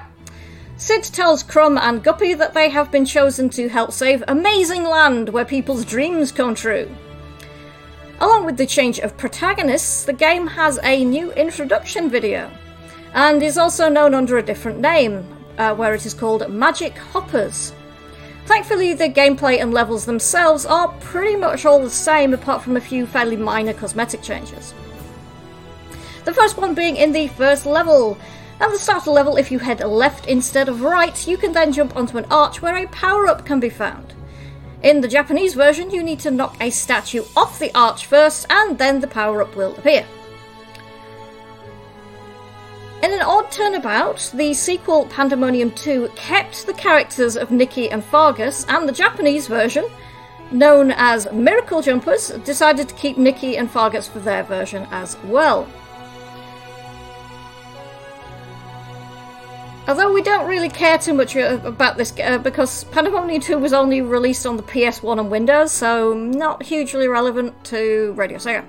Sid 0.78 1.04
tells 1.04 1.44
Crumb 1.44 1.78
and 1.78 2.02
Guppy 2.02 2.34
that 2.36 2.54
they 2.54 2.70
have 2.70 2.90
been 2.90 3.06
chosen 3.06 3.50
to 3.50 3.68
help 3.68 3.92
save 3.92 4.24
amazing 4.30 4.86
land 4.86 5.28
where 5.28 5.44
people's 5.44 5.84
dreams 5.84 6.32
come 6.32 6.56
true. 6.56 6.90
Along 8.22 8.46
with 8.46 8.56
the 8.56 8.66
change 8.66 8.98
of 9.00 9.18
protagonists, 9.18 10.06
the 10.06 10.14
game 10.14 10.48
has 10.48 10.80
a 10.84 11.04
new 11.04 11.34
introduction 11.34 12.10
video, 12.10 12.50
and 13.13 13.41
is 13.41 13.58
also 13.58 13.89
known 13.89 14.13
under 14.13 14.38
a 14.38 14.43
different 14.43 14.80
name, 14.80 15.26
uh, 15.58 15.74
where 15.76 15.93
it 15.93 16.06
is 16.06 16.13
called 16.13 16.50
Magic 16.50 16.98
Hoppers. 16.98 17.74
Thankfully, 18.45 18.93
the 18.93 19.10
gameplay 19.10 19.62
and 19.62 19.74
levels 19.74 20.06
themselves 20.06 20.65
are 20.65 20.88
pretty 21.00 21.36
much 21.36 21.65
all 21.65 21.82
the 21.82 21.89
same, 21.89 22.34
apart 22.34 22.63
from 22.63 22.78
a 22.78 22.82
few 22.82 23.06
fairly 23.06 23.38
minor 23.38 23.74
cosmetic 23.74 24.22
changes. 24.22 24.74
The 26.26 26.34
first 26.34 26.58
one 26.58 26.74
being 26.74 26.95
in 26.95 27.12
the 27.12 27.28
first 27.28 27.65
level. 27.65 28.17
At 28.60 28.72
the 28.72 28.78
start 28.78 29.00
of 29.00 29.06
the 29.06 29.12
level, 29.12 29.38
if 29.38 29.52
you 29.52 29.60
head 29.60 29.80
left 29.80 30.28
instead 30.28 30.67
of 30.67 30.82
right, 30.82 31.28
you 31.28 31.38
can 31.38 31.54
then 31.54 31.72
jump 31.72 31.95
onto 31.95 32.17
an 32.17 32.26
arch 32.30 32.62
where 32.62 32.76
a 32.76 32.88
power 32.88 33.28
up 33.28 33.45
can 33.45 33.60
be 33.60 33.69
found. 33.69 34.13
In 34.82 35.02
the 35.02 35.08
Japanese 35.08 35.54
version, 35.54 35.91
you 35.91 36.04
need 36.04 36.19
to 36.22 36.32
knock 36.32 36.56
a 36.60 36.69
statue 36.69 37.24
off 37.38 37.60
the 37.60 37.72
arch 37.74 38.06
first, 38.06 38.48
and 38.50 38.78
then 38.78 39.00
the 39.00 39.08
power 39.08 39.41
up 39.41 39.56
will 39.56 39.76
appear. 39.76 40.06
In 43.02 43.14
an 43.14 43.22
odd 43.22 43.50
turnabout, 43.50 44.30
the 44.34 44.54
sequel 44.54 45.06
Pandemonium 45.06 45.72
2 45.72 46.10
kept 46.18 46.66
the 46.66 46.74
characters 46.74 47.38
of 47.38 47.50
Nikki 47.50 47.90
and 47.90 48.04
Fargus, 48.04 48.66
and 48.68 48.90
the 48.90 48.92
Japanese 48.92 49.48
version, 49.48 49.90
known 50.52 50.92
as 50.92 51.32
Miracle 51.32 51.82
Jumpers, 51.82 52.28
decided 52.44 52.90
to 52.90 52.96
keep 52.96 53.18
Nikki 53.18 53.56
and 53.56 53.72
Fargus 53.72 54.06
for 54.06 54.20
their 54.20 54.44
version 54.44 54.86
as 54.92 55.16
well. 55.24 55.66
Although 59.88 60.12
we 60.12 60.22
don't 60.22 60.46
really 60.46 60.70
care 60.70 60.98
too 60.98 61.14
much 61.14 61.38
uh, 61.38 61.58
about 61.64 61.96
this 61.96 62.14
uh, 62.20 62.38
because 62.38 62.84
Pandemonium 62.86 63.42
2 63.42 63.58
was 63.60 63.72
only 63.72 64.02
released 64.02 64.46
on 64.46 64.58
the 64.58 64.64
PS1 64.64 65.22
and 65.22 65.32
Windows, 65.32 65.72
so 65.72 66.14
not 66.14 66.64
hugely 66.64 67.08
relevant 67.08 67.64
to 67.64 68.12
Radio 68.18 68.40
Sega. 68.40 68.66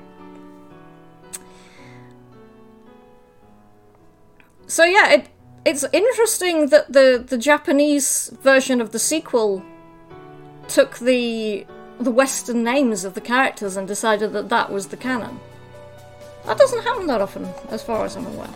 So 4.71 4.85
yeah, 4.85 5.11
it 5.11 5.29
it's 5.65 5.85
interesting 5.93 6.69
that 6.69 6.93
the 6.93 7.25
the 7.27 7.37
Japanese 7.37 8.31
version 8.41 8.81
of 8.81 8.93
the 8.93 9.01
sequel 9.01 9.65
took 10.69 10.99
the 10.99 11.67
the 11.99 12.13
Western 12.13 12.63
names 12.63 13.05
of 13.05 13.15
the 13.15 13.21
characters 13.21 13.77
and 13.77 13.89
decided 13.89 14.33
that 14.33 14.49
that 14.51 14.71
was 14.71 14.87
the 14.87 14.97
canon. 14.97 15.41
That 16.47 16.57
doesn't 16.57 16.85
happen 16.85 17.09
that 17.09 17.21
often, 17.21 17.49
as 17.71 17.83
far 17.83 18.05
as 18.05 18.17
I'm 18.17 18.27
aware. 18.27 18.49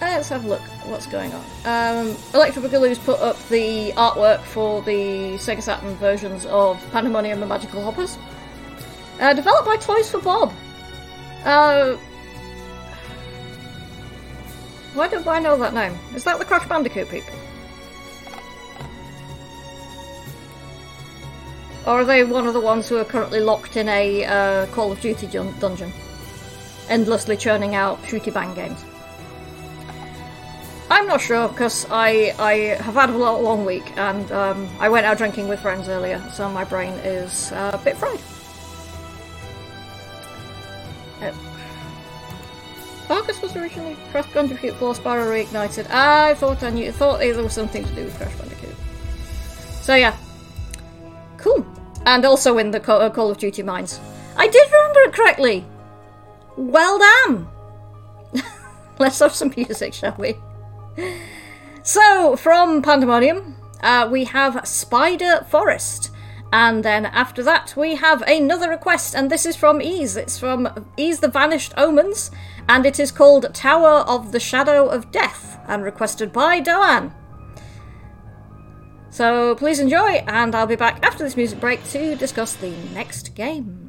Let's 0.00 0.28
have 0.30 0.44
a 0.44 0.48
look 0.48 0.60
what's 0.86 1.06
going 1.06 1.32
on. 1.32 1.44
Um, 1.64 2.16
Electro 2.34 2.64
Boogaloo's 2.64 2.98
put 2.98 3.20
up 3.20 3.38
the 3.48 3.92
artwork 3.92 4.40
for 4.40 4.82
the 4.82 5.38
Sega 5.38 5.62
Saturn 5.62 5.94
versions 5.96 6.46
of 6.46 6.82
Pandemonium 6.90 7.42
and 7.42 7.48
Magical 7.48 7.82
Hoppers. 7.84 8.18
Uh, 9.20 9.34
developed 9.34 9.66
by 9.66 9.76
Toys 9.76 10.10
for 10.10 10.18
Bob. 10.18 10.50
Uh, 11.44 11.96
why 14.94 15.08
do 15.08 15.22
I 15.28 15.38
know 15.38 15.58
that 15.58 15.74
name? 15.74 15.96
Is 16.14 16.24
that 16.24 16.38
the 16.38 16.44
Crash 16.44 16.66
Bandicoot 16.66 17.10
people? 17.10 17.34
Or 21.86 22.00
are 22.00 22.04
they 22.04 22.24
one 22.24 22.46
of 22.46 22.54
the 22.54 22.60
ones 22.60 22.88
who 22.88 22.96
are 22.96 23.04
currently 23.04 23.40
locked 23.40 23.76
in 23.76 23.88
a 23.88 24.24
uh, 24.24 24.66
Call 24.66 24.90
of 24.92 25.00
Duty 25.00 25.26
dun- 25.26 25.54
dungeon? 25.60 25.92
Endlessly 26.88 27.36
churning 27.36 27.74
out 27.74 28.02
shooty 28.02 28.32
bang 28.32 28.54
games. 28.54 28.82
I'm 30.90 31.06
not 31.06 31.20
sure 31.20 31.48
because 31.48 31.86
I 31.90 32.34
I 32.38 32.52
have 32.82 32.94
had 32.94 33.10
a 33.10 33.16
long 33.16 33.64
week 33.64 33.96
and 33.96 34.30
um, 34.32 34.68
I 34.80 34.88
went 34.88 35.06
out 35.06 35.18
drinking 35.18 35.48
with 35.48 35.60
friends 35.60 35.88
earlier, 35.88 36.22
so 36.32 36.48
my 36.48 36.64
brain 36.64 36.94
is 37.04 37.52
uh, 37.52 37.70
a 37.74 37.78
bit 37.78 37.96
fried. 37.96 38.20
Uh, 41.20 41.32
Fargus 43.06 43.42
was 43.42 43.56
originally 43.56 43.96
Crash 44.10 44.32
Bandicoot 44.32 44.74
4 44.74 44.94
Spyro 44.94 45.26
Reignited. 45.26 45.90
I 45.90 46.34
thought 46.34 46.62
I 46.62 46.70
knew, 46.70 46.92
thought 46.92 47.18
there 47.18 47.42
was 47.42 47.52
something 47.52 47.84
to 47.84 47.94
do 47.94 48.04
with 48.04 48.16
Crash 48.16 48.34
Bandicoot. 48.36 48.76
So 49.82 49.94
yeah, 49.96 50.16
cool. 51.36 51.66
And 52.06 52.24
also 52.24 52.58
in 52.58 52.70
the 52.70 52.80
Call, 52.80 53.00
uh, 53.00 53.10
Call 53.10 53.30
of 53.30 53.38
Duty 53.38 53.62
mines. 53.62 54.00
I 54.36 54.46
did 54.48 54.70
remember 54.70 55.00
it 55.00 55.12
correctly. 55.12 55.64
Well 56.56 56.98
done. 56.98 57.48
Let's 58.98 59.18
have 59.18 59.34
some 59.34 59.52
music, 59.56 59.92
shall 59.92 60.14
we? 60.18 60.36
So, 61.82 62.36
from 62.36 62.82
Pandemonium, 62.82 63.56
uh, 63.82 64.08
we 64.10 64.24
have 64.24 64.66
Spider 64.68 65.46
Forest. 65.48 66.10
And 66.52 66.84
then 66.84 67.06
after 67.06 67.42
that, 67.44 67.74
we 67.76 67.94
have 67.94 68.22
another 68.22 68.68
request, 68.68 69.14
and 69.14 69.30
this 69.30 69.46
is 69.46 69.54
from 69.54 69.80
Ys. 69.80 70.16
It's 70.16 70.38
from 70.38 70.68
Ys 70.96 71.20
the 71.20 71.28
Vanished 71.28 71.72
Omens, 71.76 72.30
and 72.68 72.84
it 72.84 72.98
is 72.98 73.12
called 73.12 73.54
Tower 73.54 74.04
of 74.08 74.32
the 74.32 74.40
Shadow 74.40 74.88
of 74.88 75.12
Death, 75.12 75.60
and 75.68 75.84
requested 75.84 76.32
by 76.32 76.58
Doan. 76.58 77.14
So 79.10 79.54
please 79.54 79.78
enjoy, 79.78 80.24
and 80.26 80.54
I'll 80.54 80.66
be 80.66 80.76
back 80.76 81.04
after 81.04 81.22
this 81.22 81.36
music 81.36 81.60
break 81.60 81.84
to 81.90 82.16
discuss 82.16 82.54
the 82.54 82.70
next 82.94 83.34
game. 83.36 83.79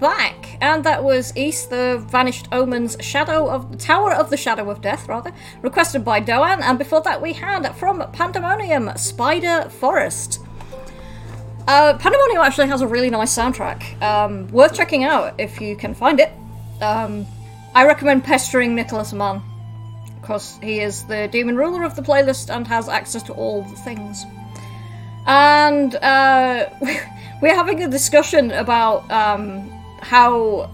Back, 0.00 0.56
and 0.62 0.82
that 0.84 1.04
was 1.04 1.36
Ys, 1.36 1.66
the 1.66 2.02
Vanished 2.08 2.48
Omen's 2.52 2.96
Shadow 3.00 3.50
of 3.50 3.70
the 3.70 3.76
Tower 3.76 4.14
of 4.14 4.30
the 4.30 4.36
Shadow 4.38 4.70
of 4.70 4.80
Death, 4.80 5.06
rather, 5.08 5.30
requested 5.60 6.06
by 6.06 6.20
Doan. 6.20 6.62
And 6.62 6.78
before 6.78 7.02
that, 7.02 7.20
we 7.20 7.34
had 7.34 7.70
from 7.76 8.02
Pandemonium 8.12 8.96
Spider 8.96 9.68
Forest. 9.68 10.40
Uh, 11.68 11.98
Pandemonium 11.98 12.40
actually 12.40 12.68
has 12.68 12.80
a 12.80 12.86
really 12.86 13.10
nice 13.10 13.36
soundtrack, 13.36 14.00
um, 14.02 14.48
worth 14.48 14.74
checking 14.74 15.04
out 15.04 15.34
if 15.38 15.60
you 15.60 15.76
can 15.76 15.92
find 15.94 16.18
it. 16.18 16.32
Um, 16.80 17.26
I 17.74 17.84
recommend 17.86 18.24
pestering 18.24 18.74
Nicholas 18.74 19.12
Mann 19.12 19.42
because 20.20 20.58
he 20.62 20.80
is 20.80 21.04
the 21.04 21.28
demon 21.28 21.56
ruler 21.56 21.84
of 21.84 21.94
the 21.94 22.02
playlist 22.02 22.54
and 22.54 22.66
has 22.66 22.88
access 22.88 23.22
to 23.24 23.34
all 23.34 23.62
the 23.64 23.76
things. 23.76 24.24
And 25.26 25.94
uh, 25.96 26.70
we're 27.42 27.54
having 27.54 27.82
a 27.82 27.88
discussion 27.88 28.50
about 28.52 29.10
um, 29.10 29.70
how 30.10 30.68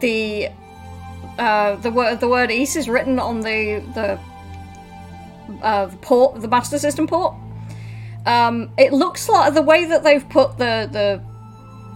the 0.00 0.48
uh, 1.38 1.76
the 1.76 1.90
word 1.92 2.18
the 2.18 2.26
word 2.28 2.50
Ys 2.50 2.74
is 2.74 2.88
written 2.88 3.20
on 3.20 3.40
the 3.40 3.84
the 3.94 4.18
uh, 5.62 5.86
port, 6.02 6.40
the 6.40 6.48
Master 6.48 6.76
System 6.76 7.06
port. 7.06 7.36
Um, 8.26 8.72
it 8.76 8.92
looks 8.92 9.28
like 9.28 9.54
the 9.54 9.62
way 9.62 9.84
that 9.84 10.02
they've 10.02 10.28
put 10.28 10.58
the 10.58 10.88
the 10.90 11.22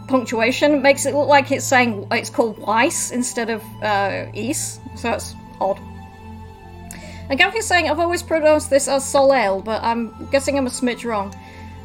punctuation 0.07 0.81
makes 0.83 1.05
it 1.05 1.15
look 1.15 1.27
like 1.27 1.51
it's 1.51 1.65
saying 1.65 2.07
it's 2.13 2.31
called 2.31 2.57
Weiss 2.59 3.11
instead 3.11 3.51
of 3.51 3.61
uh, 3.83 4.27
Ys, 4.35 4.79
so 4.95 5.11
it's 5.15 5.35
odd. 5.61 5.81
And 7.29 7.37
Gav 7.41 7.61
saying 7.61 7.91
I've 7.91 7.99
always 7.99 8.23
pronounced 8.23 8.71
this 8.71 8.87
as 8.87 9.05
Soleil, 9.05 9.63
but 9.63 9.83
I'm 9.83 10.29
guessing 10.31 10.57
I'm 10.57 10.69
a 10.69 10.71
smidge 10.71 11.05
wrong. 11.05 11.35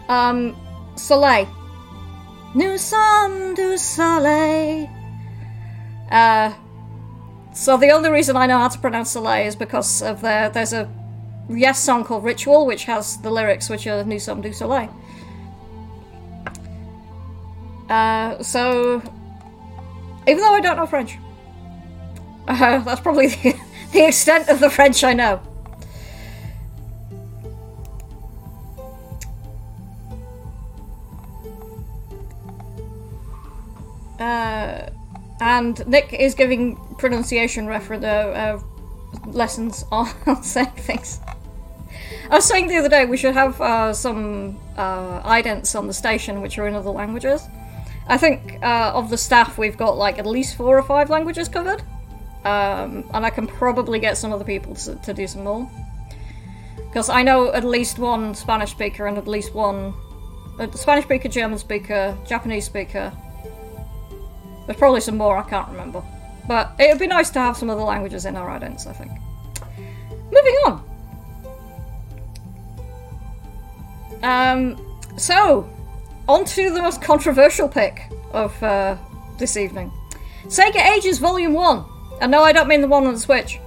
Um, 0.08 0.56
Soleil. 0.96 1.48
Nous 2.56 2.78
sommes 2.78 3.54
du 3.54 3.78
soleil. 3.78 4.90
Uh, 6.12 6.52
so 7.54 7.78
the 7.78 7.92
only 7.92 8.10
reason 8.10 8.36
I 8.36 8.48
know 8.48 8.58
how 8.58 8.68
to 8.68 8.80
pronounce 8.80 9.12
Soleil 9.12 9.46
is 9.46 9.56
because 9.56 10.02
of 10.02 10.22
the 10.22 10.50
there's 10.54 10.74
a 10.74 10.90
Yes 11.50 11.80
song 11.80 12.04
called 12.04 12.24
Ritual, 12.24 12.66
which 12.66 12.86
has 12.86 13.18
the 13.18 13.32
lyrics 13.32 13.70
which 13.70 13.88
are 13.88 14.04
Nous 14.04 14.20
sommes 14.20 14.44
du 14.44 14.54
soleil. 14.54 14.90
Uh, 17.90 18.42
so, 18.44 19.02
even 20.28 20.38
though 20.38 20.54
I 20.54 20.62
don't 20.62 20.78
know 20.78 20.86
French, 20.86 21.18
uh, 22.48 22.80
that's 22.80 23.02
probably 23.02 23.28
the, 23.28 23.60
the 23.94 24.08
extent 24.08 24.48
of 24.48 24.60
the 24.60 24.70
French 24.70 25.04
I 25.04 25.14
know. 25.14 25.42
Uh, 34.19 34.89
and 35.41 35.88
Nick 35.88 36.13
is 36.13 36.36
giving 36.36 36.75
pronunciation 36.97 37.67
refer- 37.67 37.95
uh, 37.95 37.97
uh, 37.97 38.60
lessons 39.27 39.86
on 39.91 40.43
saying 40.43 40.71
things. 40.71 41.19
I 42.29 42.36
was 42.36 42.45
saying 42.45 42.67
the 42.67 42.77
other 42.77 42.89
day 42.89 43.05
we 43.05 43.17
should 43.17 43.34
have 43.34 43.60
uh, 43.62 43.93
some 43.93 44.60
uh, 44.77 45.21
idents 45.23 45.77
on 45.77 45.88
the 45.88 45.93
station 45.93 46.41
which 46.41 46.58
are 46.60 46.67
in 46.67 46.75
other 46.75 46.91
languages. 46.91 47.47
I 48.08 48.17
think 48.17 48.60
uh, 48.63 48.91
of 48.93 49.10
the 49.10 49.17
staff 49.17 49.58
we've 49.58 49.77
got 49.77 49.97
like 49.97 50.19
at 50.19 50.25
least 50.25 50.58
four 50.58 50.77
or 50.77 50.84
five 50.84 51.10
languages 51.10 51.47
covered, 51.47 51.82
um, 52.43 53.10
and 53.13 53.25
I 53.25 53.29
can 53.29 53.47
probably 53.47 53.99
get 53.99 54.17
some 54.17 54.34
other 54.34 54.43
people 54.43 54.75
to, 54.75 54.95
to 54.95 55.13
do 55.13 55.27
some 55.27 55.43
more. 55.43 55.69
Because 56.75 57.10
I 57.10 57.21
know 57.21 57.53
at 57.53 57.63
least 57.63 57.99
one 57.99 58.34
Spanish 58.34 58.71
speaker 58.71 59.05
and 59.05 59.17
at 59.17 59.27
least 59.27 59.53
one 59.53 59.93
a 60.60 60.77
Spanish 60.77 61.05
speaker, 61.05 61.29
German 61.29 61.58
speaker, 61.58 62.17
Japanese 62.27 62.65
speaker. 62.65 63.13
There's 64.69 64.77
probably 64.77 65.01
some 65.01 65.17
more 65.17 65.36
I 65.36 65.49
can't 65.49 65.67
remember, 65.69 66.03
but 66.47 66.75
it 66.77 66.91
would 66.91 66.99
be 66.99 67.08
nice 67.08 67.32
to 67.32 67.39
have 67.39 67.58
some 67.58 67.71
other 67.71 67.82
languages 67.82 68.27
in 68.27 68.36
our 68.36 68.47
idents. 68.47 68.86
I 68.86 68.93
think. 68.93 69.12
Moving 70.32 70.55
on. 70.67 70.84
Um, 74.21 74.99
so, 75.17 75.67
on 76.27 76.45
to 76.45 76.69
the 76.69 76.84
most 76.84 77.01
controversial 77.01 77.67
pick 77.67 78.12
of 78.32 78.62
uh, 78.62 78.95
this 79.39 79.58
evening 79.58 79.91
Sega 80.43 80.95
Ages 80.95 81.17
Volume 81.17 81.53
1. 81.53 81.86
And 82.21 82.32
no, 82.32 82.43
I 82.43 82.51
don't 82.51 82.67
mean 82.67 82.82
the 82.82 82.88
one 82.88 83.08
on 83.08 83.13
the 83.13 83.19
Switch. 83.19 83.60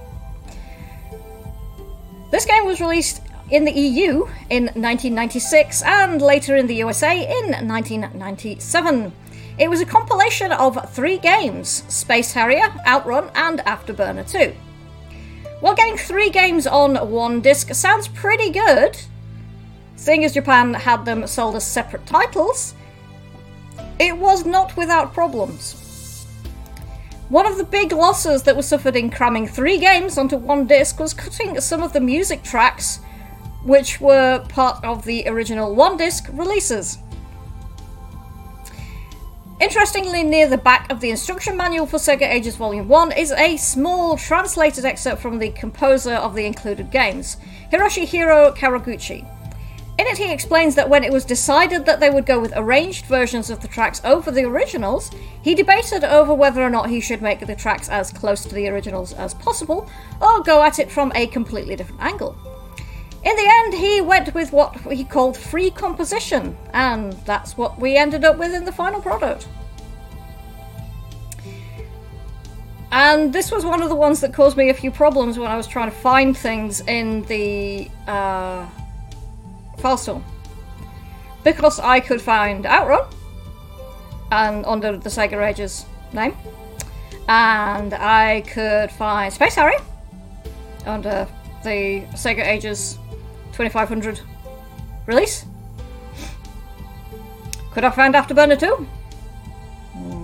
This 2.31 2.45
game 2.45 2.63
was 2.63 2.79
released 2.79 3.21
in 3.51 3.65
the 3.65 3.73
EU 3.73 4.25
in 4.49 4.67
1996 4.67 5.81
and 5.83 6.21
later 6.21 6.55
in 6.55 6.67
the 6.67 6.75
USA 6.75 7.23
in 7.23 7.67
1997. 7.67 9.11
It 9.57 9.69
was 9.69 9.81
a 9.81 9.85
compilation 9.85 10.51
of 10.51 10.91
three 10.93 11.17
games 11.17 11.83
Space 11.87 12.33
Harrier, 12.33 12.73
Outrun, 12.87 13.29
and 13.35 13.59
Afterburner 13.59 14.29
2. 14.29 14.53
While 15.59 15.75
getting 15.75 15.97
three 15.97 16.29
games 16.29 16.67
on 16.67 16.95
one 17.09 17.41
disc 17.41 17.73
sounds 17.73 18.07
pretty 18.07 18.49
good, 18.49 18.97
Seeing 20.03 20.25
as 20.25 20.33
Japan 20.33 20.73
had 20.73 21.05
them 21.05 21.25
sold 21.27 21.55
as 21.55 21.65
separate 21.65 22.05
titles, 22.05 22.75
it 23.99 24.17
was 24.17 24.45
not 24.45 24.75
without 24.75 25.13
problems. 25.13 26.25
One 27.29 27.45
of 27.45 27.57
the 27.57 27.63
big 27.63 27.93
losses 27.93 28.43
that 28.43 28.57
was 28.57 28.67
suffered 28.67 28.97
in 28.97 29.09
cramming 29.09 29.47
three 29.47 29.77
games 29.77 30.17
onto 30.17 30.35
one 30.35 30.67
disc 30.67 30.99
was 30.99 31.13
cutting 31.13 31.59
some 31.61 31.81
of 31.81 31.93
the 31.93 32.01
music 32.01 32.43
tracks, 32.43 32.99
which 33.63 34.01
were 34.01 34.43
part 34.49 34.83
of 34.83 35.05
the 35.05 35.25
original 35.27 35.73
one 35.73 35.95
disc 35.95 36.27
releases. 36.33 36.97
Interestingly, 39.59 40.23
near 40.23 40.47
the 40.47 40.57
back 40.57 40.91
of 40.91 40.99
the 40.99 41.11
instruction 41.11 41.55
manual 41.55 41.85
for 41.85 41.97
Sega 41.97 42.23
Ages 42.23 42.55
Volume 42.55 42.87
1 42.87 43.11
is 43.11 43.31
a 43.31 43.55
small 43.57 44.17
translated 44.17 44.83
excerpt 44.83 45.21
from 45.21 45.37
the 45.37 45.51
composer 45.51 46.15
of 46.15 46.33
the 46.33 46.45
included 46.45 46.89
games, 46.91 47.37
Hiroshihiro 47.71 48.57
Kawaguchi. 48.57 49.29
In 49.99 50.07
it, 50.07 50.17
he 50.17 50.31
explains 50.31 50.73
that 50.73 50.89
when 50.89 51.03
it 51.03 51.13
was 51.13 51.23
decided 51.23 51.85
that 51.85 51.99
they 51.99 52.09
would 52.09 52.25
go 52.25 52.39
with 52.39 52.51
arranged 52.55 53.05
versions 53.05 53.51
of 53.51 53.61
the 53.61 53.67
tracks 53.67 54.01
over 54.03 54.31
the 54.31 54.43
originals, 54.43 55.11
he 55.43 55.53
debated 55.53 56.03
over 56.03 56.33
whether 56.33 56.63
or 56.63 56.71
not 56.71 56.89
he 56.89 56.99
should 56.99 57.21
make 57.21 57.45
the 57.45 57.55
tracks 57.55 57.89
as 57.89 58.11
close 58.11 58.43
to 58.43 58.55
the 58.55 58.67
originals 58.67 59.13
as 59.13 59.35
possible, 59.35 59.87
or 60.19 60.41
go 60.41 60.63
at 60.63 60.79
it 60.79 60.91
from 60.91 61.11
a 61.13 61.27
completely 61.27 61.75
different 61.75 62.01
angle. 62.01 62.35
In 63.23 63.35
the 63.37 63.51
end, 63.63 63.73
he 63.73 64.01
went 64.01 64.33
with 64.33 64.51
what 64.51 64.75
he 64.91 65.05
called 65.05 65.37
free 65.37 65.71
composition, 65.71 66.57
and 66.73 67.13
that's 67.25 67.57
what 67.57 67.79
we 67.79 67.95
ended 67.95 68.25
up 68.25 68.37
with 68.37 68.53
in 68.53 68.65
the 68.65 68.71
final 68.71 68.99
product. 68.99 69.47
And 72.91 73.33
this 73.33 73.49
was 73.49 73.65
one 73.65 73.81
of 73.81 73.89
the 73.89 73.95
ones 73.95 74.19
that 74.21 74.33
caused 74.33 74.57
me 74.57 74.69
a 74.69 74.73
few 74.73 74.91
problems 74.91 75.39
when 75.39 75.49
I 75.49 75.57
was 75.57 75.67
trying 75.67 75.89
to 75.89 75.95
find 75.95 76.37
things 76.37 76.81
in 76.81 77.23
the 77.23 77.89
uh, 78.07 78.67
file 79.79 79.97
store. 79.97 80.23
Because 81.43 81.79
I 81.79 82.01
could 82.01 82.21
find 82.21 82.65
Outrun 82.65 83.07
and 84.31 84.65
under 84.65 84.97
the 84.97 85.09
Sega 85.09 85.41
Ages 85.47 85.85
name, 86.11 86.35
and 87.27 87.93
I 87.93 88.41
could 88.41 88.91
find 88.91 89.33
Space 89.33 89.55
Harrier 89.55 89.81
under 90.85 91.27
the 91.63 92.05
Sega 92.13 92.45
Ages 92.45 92.99
2500 93.53 94.19
release. 95.05 95.45
Could 97.71 97.83
I 97.83 97.89
find 97.89 98.13
Afterburner 98.13 98.59
2? 98.59 98.87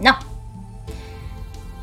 No. 0.02 0.14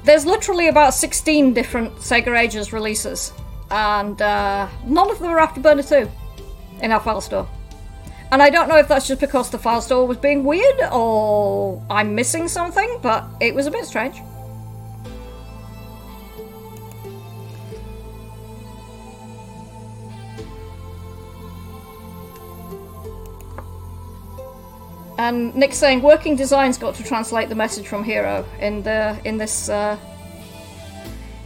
There's 0.04 0.24
literally 0.24 0.68
about 0.68 0.94
16 0.94 1.54
different 1.54 1.94
Sega 1.96 2.38
Ages 2.38 2.72
releases, 2.72 3.32
and 3.70 4.20
uh, 4.22 4.68
none 4.84 5.10
of 5.10 5.18
them 5.18 5.30
are 5.30 5.38
Afterburner 5.38 5.88
2 5.88 6.10
in 6.82 6.92
our 6.92 7.00
file 7.00 7.20
store. 7.20 7.48
And 8.32 8.42
I 8.42 8.50
don't 8.50 8.68
know 8.68 8.76
if 8.76 8.88
that's 8.88 9.06
just 9.06 9.20
because 9.20 9.50
the 9.50 9.58
file 9.58 9.80
store 9.80 10.06
was 10.06 10.18
being 10.18 10.44
weird 10.44 10.80
or 10.92 11.82
I'm 11.88 12.14
missing 12.14 12.48
something, 12.48 12.98
but 13.00 13.24
it 13.40 13.54
was 13.54 13.66
a 13.66 13.70
bit 13.70 13.86
strange. 13.86 14.20
And 25.18 25.54
Nick 25.54 25.72
saying 25.72 26.02
working 26.02 26.36
design's 26.36 26.76
got 26.76 26.94
to 26.96 27.02
translate 27.02 27.48
the 27.48 27.54
message 27.54 27.86
from 27.88 28.04
Hiro 28.04 28.44
in 28.60 28.82
the 28.82 29.18
in 29.24 29.38
this. 29.38 29.68
Uh... 29.68 29.98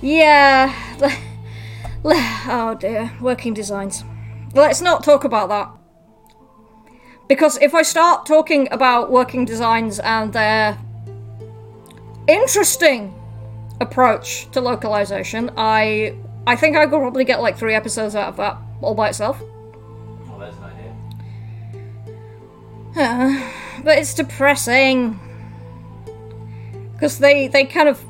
Yeah. 0.00 0.74
oh 2.04 2.76
dear, 2.78 3.12
working 3.20 3.54
designs. 3.54 4.04
Let's 4.54 4.80
not 4.80 5.04
talk 5.04 5.24
about 5.24 5.48
that. 5.50 5.70
Because 7.28 7.58
if 7.58 7.74
I 7.74 7.82
start 7.82 8.26
talking 8.26 8.66
about 8.72 9.12
working 9.12 9.44
designs 9.44 10.00
and 10.00 10.32
their 10.32 10.76
interesting 12.26 13.14
approach 13.80 14.50
to 14.50 14.60
localization, 14.60 15.50
I 15.56 16.16
I 16.46 16.56
think 16.56 16.76
I 16.76 16.86
could 16.86 16.98
probably 16.98 17.24
get 17.24 17.40
like 17.40 17.56
three 17.56 17.74
episodes 17.74 18.16
out 18.16 18.28
of 18.28 18.36
that 18.38 18.58
all 18.82 18.94
by 18.94 19.10
itself. 19.10 19.40
But 22.94 23.98
it's 23.98 24.14
depressing 24.14 25.18
because 26.92 27.18
they 27.18 27.48
they 27.48 27.64
kind 27.64 27.88
of 27.88 28.04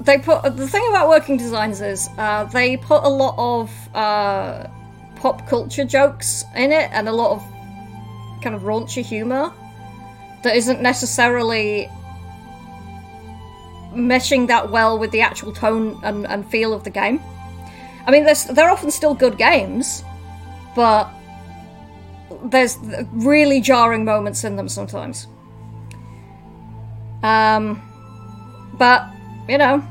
they 0.00 0.18
put 0.18 0.42
the 0.56 0.68
thing 0.68 0.86
about 0.90 1.08
working 1.08 1.36
designs 1.36 1.80
is 1.80 2.08
uh, 2.18 2.44
they 2.44 2.76
put 2.76 3.02
a 3.02 3.08
lot 3.08 3.34
of 3.38 3.94
uh, 3.94 4.66
pop 5.16 5.46
culture 5.48 5.84
jokes 5.84 6.44
in 6.56 6.72
it 6.72 6.90
and 6.92 7.08
a 7.08 7.12
lot 7.12 7.32
of 7.32 7.42
kind 8.42 8.54
of 8.54 8.62
raunchy 8.62 9.04
humor 9.04 9.52
that 10.42 10.54
isn't 10.54 10.80
necessarily 10.80 11.90
meshing 13.92 14.46
that 14.46 14.70
well 14.70 14.98
with 14.98 15.10
the 15.10 15.20
actual 15.20 15.52
tone 15.52 15.98
and, 16.04 16.26
and 16.26 16.48
feel 16.48 16.72
of 16.72 16.84
the 16.84 16.90
game. 16.90 17.20
I 18.06 18.10
mean, 18.10 18.24
they're, 18.24 18.36
they're 18.52 18.70
often 18.70 18.90
still 18.90 19.14
good 19.14 19.36
games, 19.36 20.04
but 20.74 21.10
there's 22.44 22.78
really 23.12 23.60
jarring 23.60 24.04
moments 24.04 24.44
in 24.44 24.56
them 24.56 24.68
sometimes. 24.68 25.26
Um, 27.22 27.82
but 28.74 29.08
you 29.48 29.58
know, 29.58 29.82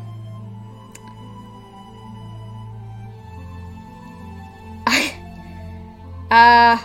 uh, 6.32 6.78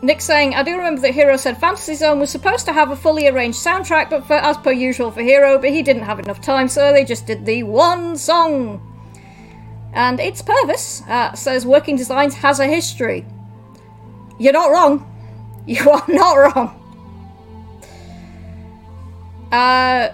Nick 0.00 0.20
saying, 0.20 0.54
I 0.54 0.62
do 0.62 0.76
remember 0.76 1.00
that 1.00 1.12
Hiro 1.12 1.36
said 1.36 1.58
Fantasy 1.58 1.94
Zone 1.94 2.20
was 2.20 2.30
supposed 2.30 2.66
to 2.66 2.72
have 2.72 2.92
a 2.92 2.96
fully 2.96 3.26
arranged 3.26 3.58
soundtrack, 3.58 4.10
but 4.10 4.24
for, 4.26 4.34
as 4.34 4.56
per 4.56 4.70
usual 4.70 5.10
for 5.10 5.22
Hiro, 5.22 5.58
but 5.58 5.70
he 5.70 5.82
didn't 5.82 6.04
have 6.04 6.20
enough 6.20 6.40
time, 6.40 6.68
so 6.68 6.92
they 6.92 7.04
just 7.04 7.26
did 7.26 7.44
the 7.44 7.64
one 7.64 8.16
song. 8.16 8.80
And 9.92 10.20
it's 10.20 10.40
Purvis 10.42 11.02
uh, 11.08 11.34
says 11.34 11.66
Working 11.66 11.96
Designs 11.96 12.34
has 12.34 12.60
a 12.60 12.66
history. 12.66 13.26
You're 14.38 14.52
not 14.52 14.70
wrong. 14.70 15.04
You 15.68 15.90
are 15.90 16.04
not 16.08 16.34
wrong. 16.34 16.78
Uh, 19.52 20.08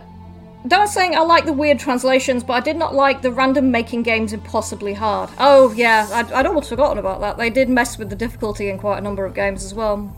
Don't 0.67 0.89
saying 0.89 1.15
I 1.15 1.21
like 1.21 1.45
the 1.45 1.53
weird 1.53 1.79
translations, 1.79 2.43
but 2.43 2.55
I 2.55 2.61
did 2.61 2.77
not 2.77 2.93
like 2.93 3.23
the 3.23 3.31
random 3.31 3.71
making 3.71 4.03
games 4.03 4.33
impossibly 4.33 4.95
hard. 4.95 5.31
Oh 5.39 5.73
yeah, 5.73 6.09
I'd, 6.13 6.33
I'd 6.33 6.47
almost 6.47 6.71
forgotten 6.71 6.99
about 6.99 7.21
that. 7.21 7.37
They 7.37 7.51
did 7.51 7.69
mess 7.69 7.99
with 7.99 8.11
the 8.11 8.17
difficulty 8.17 8.69
in 8.69 8.79
quite 8.79 8.99
a 8.99 9.01
number 9.01 9.25
of 9.25 9.33
games 9.33 9.65
as 9.65 9.75
well. 9.75 10.13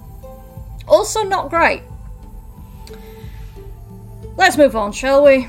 Also 0.88 1.22
not 1.22 1.50
great. 1.50 1.82
Let's 4.36 4.56
move 4.56 4.74
on, 4.74 4.92
shall 4.92 5.24
we? 5.24 5.48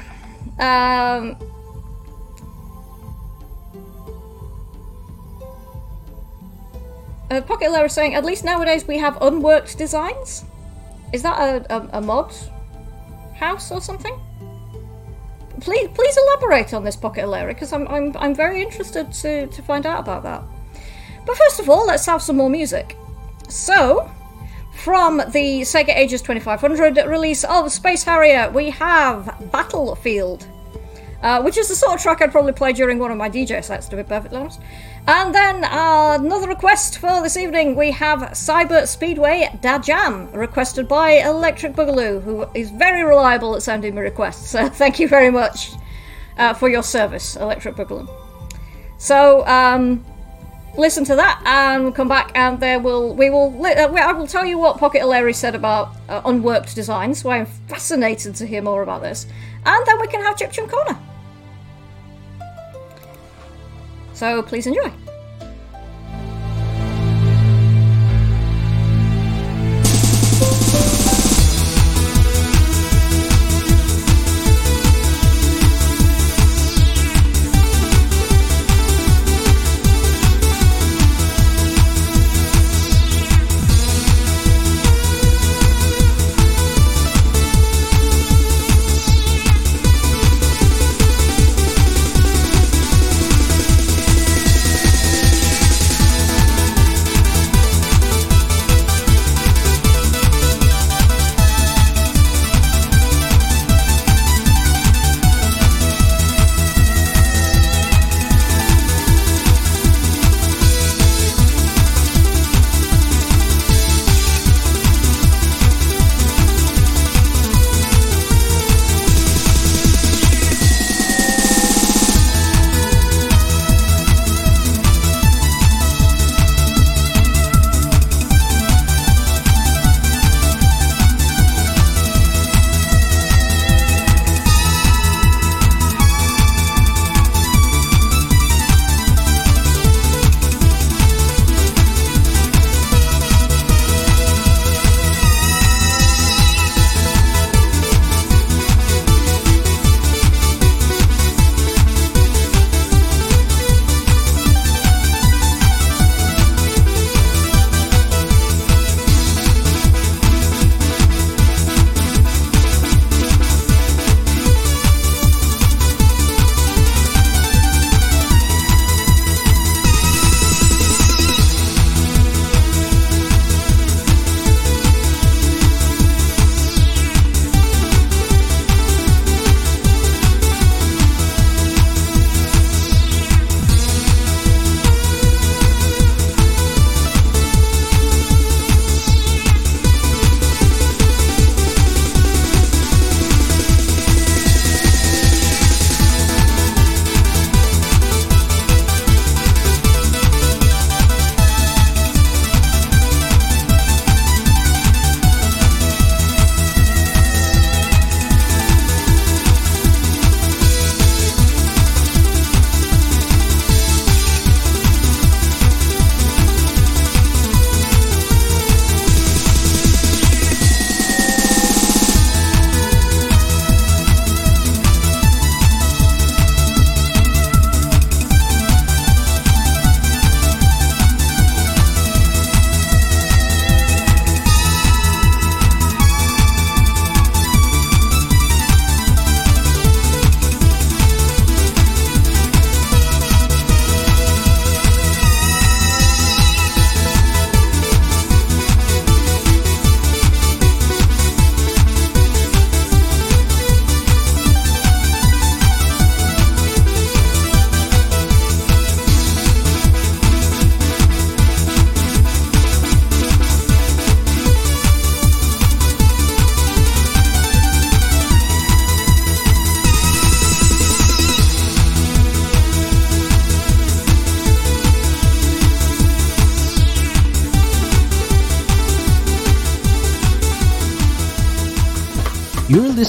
Um, 0.59 1.37
Uh, 7.29 7.41
Pocket 7.41 7.71
Lair 7.71 7.85
is 7.85 7.93
saying, 7.93 8.15
at 8.15 8.23
least 8.23 8.45
nowadays 8.45 8.87
we 8.87 8.97
have 8.97 9.21
unworked 9.21 9.77
designs? 9.77 10.45
Is 11.11 11.23
that 11.23 11.37
a, 11.39 11.75
a, 11.75 11.89
a 11.93 12.01
mod 12.01 12.33
house 13.35 13.71
or 13.71 13.81
something? 13.81 14.17
Please, 15.59 15.89
please 15.93 16.17
elaborate 16.17 16.73
on 16.73 16.83
this 16.83 16.95
Pocket 16.95 17.27
Lair 17.27 17.47
because 17.47 17.73
I'm, 17.73 17.87
I'm, 17.87 18.15
I'm 18.17 18.35
very 18.35 18.61
interested 18.61 19.11
to, 19.11 19.47
to 19.47 19.61
find 19.61 19.85
out 19.85 19.99
about 19.99 20.23
that. 20.23 20.43
But 21.25 21.35
first 21.35 21.59
of 21.59 21.69
all, 21.69 21.85
let's 21.85 22.05
have 22.05 22.21
some 22.21 22.37
more 22.37 22.49
music. 22.49 22.95
So, 23.49 24.09
from 24.83 25.17
the 25.17 25.61
Sega 25.61 25.95
Ages 25.95 26.21
2500 26.21 26.97
release 27.07 27.43
of 27.43 27.71
Space 27.71 28.03
Harrier, 28.03 28.49
we 28.53 28.69
have 28.69 29.51
Battlefield, 29.51 30.47
uh, 31.21 31.41
which 31.41 31.57
is 31.57 31.67
the 31.67 31.75
sort 31.75 31.95
of 31.95 32.01
track 32.01 32.21
I'd 32.21 32.31
probably 32.31 32.53
play 32.53 32.71
during 32.71 32.99
one 32.99 33.11
of 33.11 33.17
my 33.17 33.29
DJ 33.29 33.63
sets, 33.63 33.87
to 33.89 33.97
be 33.97 34.03
perfectly 34.03 34.37
honest. 34.37 34.61
And 35.09 35.33
then 35.33 35.63
uh, 35.63 36.17
another 36.19 36.49
request 36.49 36.97
for 36.97 37.21
this 37.21 37.37
evening 37.37 37.77
we 37.77 37.91
have 37.91 38.19
Cyber 38.31 38.85
Speedway 38.85 39.49
Dajam, 39.61 40.35
requested 40.35 40.85
by 40.89 41.11
Electric 41.11 41.75
Boogaloo, 41.75 42.21
who 42.21 42.45
is 42.53 42.71
very 42.71 43.03
reliable 43.03 43.55
at 43.55 43.63
sending 43.63 43.95
me 43.95 44.01
requests. 44.01 44.51
So 44.57 44.67
thank 44.67 44.99
you 44.99 45.07
very 45.07 45.31
much 45.31 45.71
uh, 46.37 46.53
for 46.53 46.67
your 46.67 46.83
service, 46.83 47.37
Electric 47.37 47.75
Boogaloo. 47.75 48.09
So 48.97 49.47
um, 49.47 50.03
listen 50.77 51.05
to 51.05 51.15
that 51.15 51.41
and 51.45 51.95
come 51.95 52.09
back, 52.09 52.31
and 52.35 52.59
there 52.59 52.79
will 52.79 53.15
we 53.15 53.29
will 53.29 53.65
uh, 53.65 53.69
I 53.69 54.11
will 54.11 54.27
tell 54.27 54.45
you 54.45 54.57
what 54.57 54.77
Pocket 54.77 55.03
O'Leary 55.03 55.33
said 55.33 55.55
about 55.55 55.95
uh, 56.09 56.21
unworked 56.25 56.75
designs. 56.75 57.21
So 57.21 57.29
I 57.29 57.37
am 57.37 57.45
fascinated 57.45 58.35
to 58.35 58.45
hear 58.45 58.61
more 58.61 58.81
about 58.81 59.03
this, 59.03 59.25
and 59.65 59.85
then 59.85 60.01
we 60.01 60.07
can 60.07 60.21
have 60.21 60.35
Chip 60.37 60.51
Corner. 60.67 60.97
So 64.17 64.41
please 64.41 64.65
enjoy. 64.65 65.06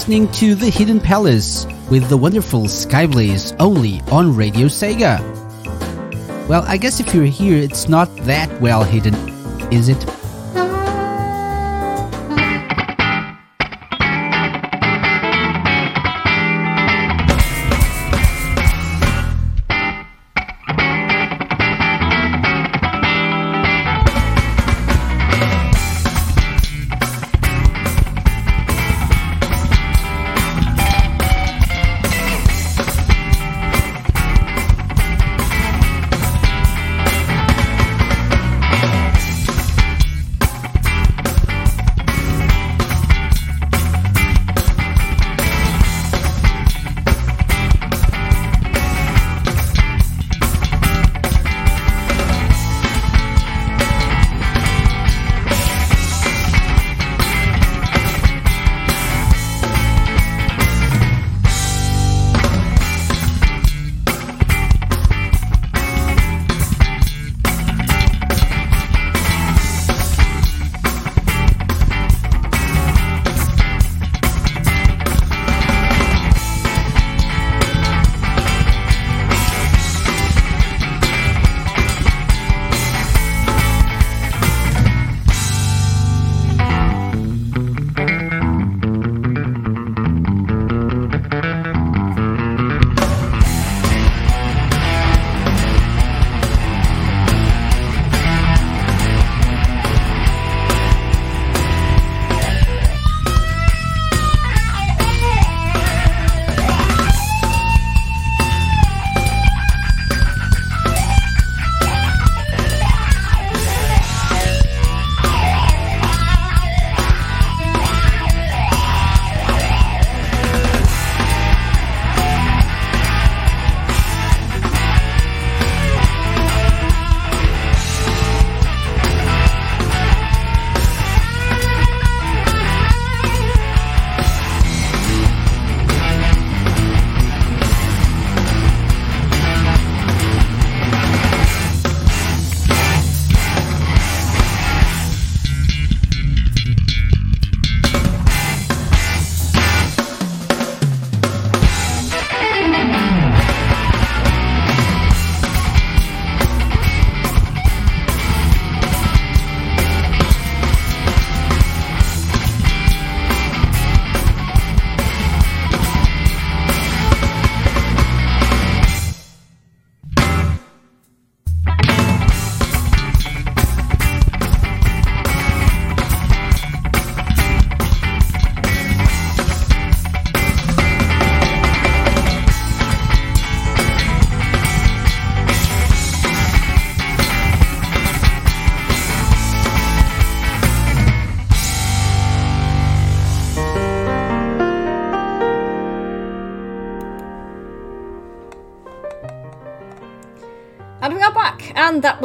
Listening 0.09 0.31
to 0.31 0.55
The 0.55 0.71
Hidden 0.71 1.01
Palace 1.01 1.67
with 1.91 2.09
the 2.09 2.17
wonderful 2.17 2.63
Skyblaze 2.63 3.55
only 3.59 4.01
on 4.11 4.35
Radio 4.35 4.65
Sega. 4.65 5.19
Well, 6.47 6.63
I 6.63 6.77
guess 6.77 6.99
if 6.99 7.13
you're 7.13 7.25
here, 7.25 7.57
it's 7.57 7.87
not 7.87 8.07
that 8.25 8.49
well 8.59 8.83
hidden, 8.83 9.13
is 9.71 9.87
it? 9.87 10.18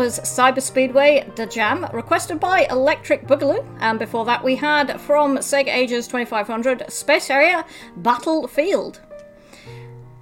Was 0.04 0.20
Cyber 0.20 0.60
Speedway 0.60 1.26
The 1.34 1.46
Jam, 1.46 1.86
requested 1.94 2.38
by 2.38 2.66
Electric 2.68 3.26
Boogaloo. 3.26 3.66
And 3.80 3.98
before 3.98 4.26
that, 4.26 4.44
we 4.44 4.54
had 4.54 5.00
from 5.00 5.38
Sega 5.38 5.68
Ages 5.68 6.06
2500 6.08 6.92
Space 6.92 7.28
Harrier 7.28 7.64
Battlefield. 7.96 9.00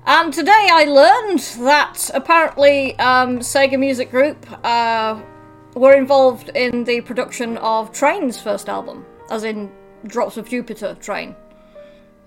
And 0.06 0.32
today 0.32 0.68
I 0.70 0.84
learned 0.84 1.40
that 1.66 2.12
apparently 2.14 2.96
um, 3.00 3.40
Sega 3.40 3.76
Music 3.76 4.08
Group 4.08 4.46
uh, 4.64 5.20
were 5.74 5.94
involved 5.94 6.50
in 6.50 6.84
the 6.84 7.00
production 7.00 7.58
of 7.58 7.90
Train's 7.90 8.40
first 8.40 8.68
album, 8.68 9.04
as 9.30 9.42
in 9.42 9.68
Drops 10.06 10.36
of 10.36 10.48
Jupiter 10.48 10.96
Train, 11.00 11.34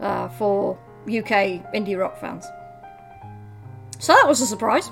uh, 0.02 0.28
for 0.28 0.78
UK 1.08 1.64
indie 1.74 1.98
rock 1.98 2.20
fans. 2.20 2.46
So 4.00 4.12
that 4.12 4.28
was 4.28 4.42
a 4.42 4.46
surprise. 4.46 4.92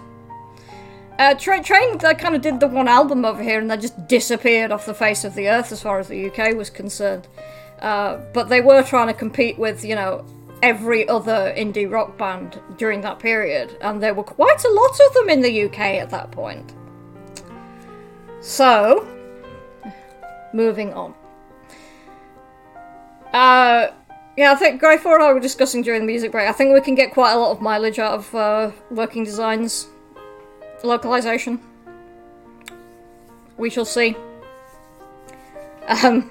Uh, 1.20 1.36
Tra- 1.36 1.64
Train, 1.64 1.98
they 2.00 2.16
kind 2.16 2.36
of 2.36 2.42
did 2.42 2.60
the 2.60 2.68
one 2.68 2.88
album 2.88 3.24
over 3.24 3.42
here 3.42 3.60
and 3.60 3.70
they 3.70 3.78
just 3.78 4.08
disappeared 4.08 4.72
off 4.72 4.86
the 4.86 4.94
face 4.94 5.24
of 5.24 5.36
the 5.36 5.48
earth 5.48 5.72
as 5.72 5.82
far 5.82 6.00
as 6.00 6.08
the 6.08 6.30
UK 6.30 6.56
was 6.56 6.70
concerned. 6.70 7.28
Uh, 7.80 8.18
but 8.34 8.50
they 8.50 8.62
were 8.62 8.82
trying 8.82 9.08
to 9.08 9.14
compete 9.14 9.58
with, 9.60 9.86
you 9.86 9.94
know, 9.94 10.26
every 10.64 11.08
other 11.10 11.54
indie 11.56 11.90
rock 11.90 12.18
band 12.18 12.60
during 12.78 13.02
that 13.02 13.20
period, 13.20 13.78
and 13.82 14.02
there 14.02 14.14
were 14.14 14.24
quite 14.24 14.64
a 14.64 14.70
lot 14.70 15.00
of 15.08 15.14
them 15.14 15.30
in 15.30 15.42
the 15.42 15.66
UK 15.66 15.80
at 15.80 16.10
that 16.10 16.32
point. 16.32 16.74
So, 18.40 19.06
moving 20.54 20.94
on. 20.94 21.14
Uh, 23.34 23.92
yeah, 24.38 24.54
I 24.54 24.56
think 24.56 24.80
Greyford 24.80 25.16
and 25.16 25.24
I 25.24 25.34
were 25.34 25.40
discussing 25.40 25.82
during 25.82 26.02
the 26.02 26.08
music 26.08 26.32
break. 26.32 26.48
I 26.48 26.54
think 26.54 26.74
we 26.74 26.82
can 26.82 26.96
get 26.96 27.12
quite 27.12 27.34
a 27.34 27.38
lot 27.38 27.52
of 27.52 27.62
mileage 27.62 28.00
out 28.00 28.14
of 28.14 28.34
uh, 28.34 28.72
working 28.90 29.24
designs 29.26 29.88
localization. 30.84 31.60
We 33.58 33.70
shall 33.70 33.86
see. 33.86 34.16
Um, 35.88 36.30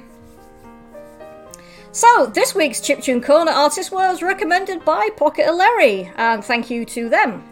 so, 1.94 2.26
this 2.26 2.54
week's 2.54 2.80
Chiptune 2.80 3.22
Corner 3.22 3.52
artist 3.52 3.92
was 3.92 4.22
recommended 4.22 4.82
by 4.82 5.10
Pocket 5.16 5.54
Larry, 5.54 6.10
and 6.16 6.42
thank 6.42 6.70
you 6.70 6.86
to 6.86 7.10
them. 7.10 7.44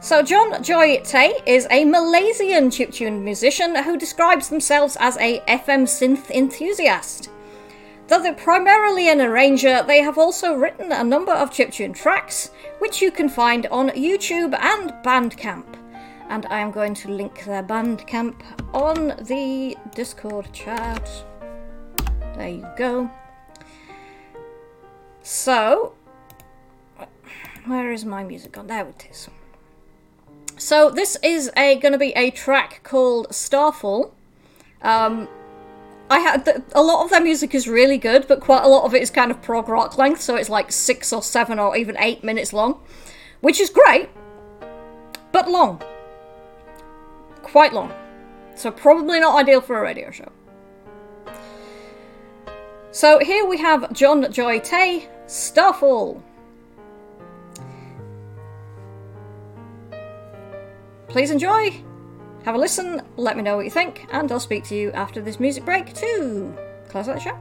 So, 0.00 0.22
John 0.22 0.62
Joy 0.62 1.00
Tay 1.02 1.34
is 1.46 1.66
a 1.70 1.84
Malaysian 1.84 2.70
chiptune 2.70 3.22
musician 3.22 3.74
who 3.82 3.96
describes 3.98 4.48
themselves 4.48 4.96
as 5.00 5.16
a 5.16 5.40
FM 5.48 5.82
synth 5.82 6.30
enthusiast. 6.30 7.28
Though 8.06 8.22
they're 8.22 8.34
primarily 8.34 9.08
an 9.08 9.20
arranger, 9.20 9.82
they 9.82 10.00
have 10.00 10.16
also 10.16 10.54
written 10.54 10.92
a 10.92 11.02
number 11.02 11.32
of 11.32 11.50
chiptune 11.50 11.94
tracks, 11.94 12.50
which 12.78 13.02
you 13.02 13.10
can 13.10 13.28
find 13.28 13.66
on 13.66 13.90
YouTube 13.90 14.56
and 14.58 14.92
Bandcamp. 15.04 15.79
And 16.30 16.46
I 16.46 16.60
am 16.60 16.70
going 16.70 16.94
to 16.94 17.10
link 17.10 17.44
their 17.44 17.62
Bandcamp 17.62 18.40
on 18.72 19.08
the 19.26 19.76
Discord 19.94 20.50
chat. 20.52 21.10
There 22.36 22.48
you 22.48 22.66
go. 22.78 23.10
So, 25.22 25.92
where 27.66 27.92
is 27.92 28.04
my 28.04 28.24
music 28.24 28.52
gone? 28.52 28.68
There 28.68 28.86
it 28.86 29.08
is. 29.10 29.28
So 30.56 30.90
this 30.90 31.16
is 31.22 31.50
a 31.56 31.76
going 31.76 31.92
to 31.92 31.98
be 31.98 32.12
a 32.12 32.30
track 32.30 32.80
called 32.84 33.34
Starfall. 33.34 34.14
Um, 34.82 35.28
I 36.10 36.18
had 36.20 36.44
th- 36.44 36.58
a 36.74 36.82
lot 36.82 37.04
of 37.04 37.10
their 37.10 37.20
music 37.20 37.54
is 37.54 37.66
really 37.66 37.98
good, 37.98 38.26
but 38.28 38.40
quite 38.40 38.62
a 38.62 38.68
lot 38.68 38.84
of 38.84 38.94
it 38.94 39.02
is 39.02 39.10
kind 39.10 39.30
of 39.30 39.40
prog 39.42 39.68
rock 39.68 39.96
length, 39.96 40.20
so 40.20 40.36
it's 40.36 40.48
like 40.48 40.70
six 40.70 41.12
or 41.12 41.22
seven 41.22 41.58
or 41.58 41.76
even 41.76 41.96
eight 41.98 42.22
minutes 42.22 42.52
long, 42.52 42.80
which 43.40 43.60
is 43.60 43.70
great, 43.70 44.10
but 45.32 45.50
long, 45.50 45.82
quite 47.50 47.72
long. 47.72 47.92
So 48.54 48.70
probably 48.70 49.20
not 49.20 49.36
ideal 49.36 49.60
for 49.60 49.78
a 49.78 49.82
radio 49.82 50.10
show. 50.10 50.30
So 52.92 53.18
here 53.20 53.46
we 53.46 53.56
have 53.58 53.92
John 53.92 54.30
Joy 54.32 54.58
Tay, 54.60 55.08
Starfall. 55.26 56.22
Please 61.08 61.30
enjoy, 61.30 61.82
have 62.44 62.54
a 62.54 62.58
listen, 62.58 63.02
let 63.16 63.36
me 63.36 63.42
know 63.42 63.56
what 63.56 63.64
you 63.64 63.70
think, 63.70 64.06
and 64.12 64.30
I'll 64.30 64.40
speak 64.40 64.64
to 64.64 64.76
you 64.76 64.92
after 64.92 65.20
this 65.20 65.40
music 65.40 65.64
break 65.64 65.92
to 65.94 66.56
close 66.88 67.06
the 67.06 67.18
show. 67.18 67.36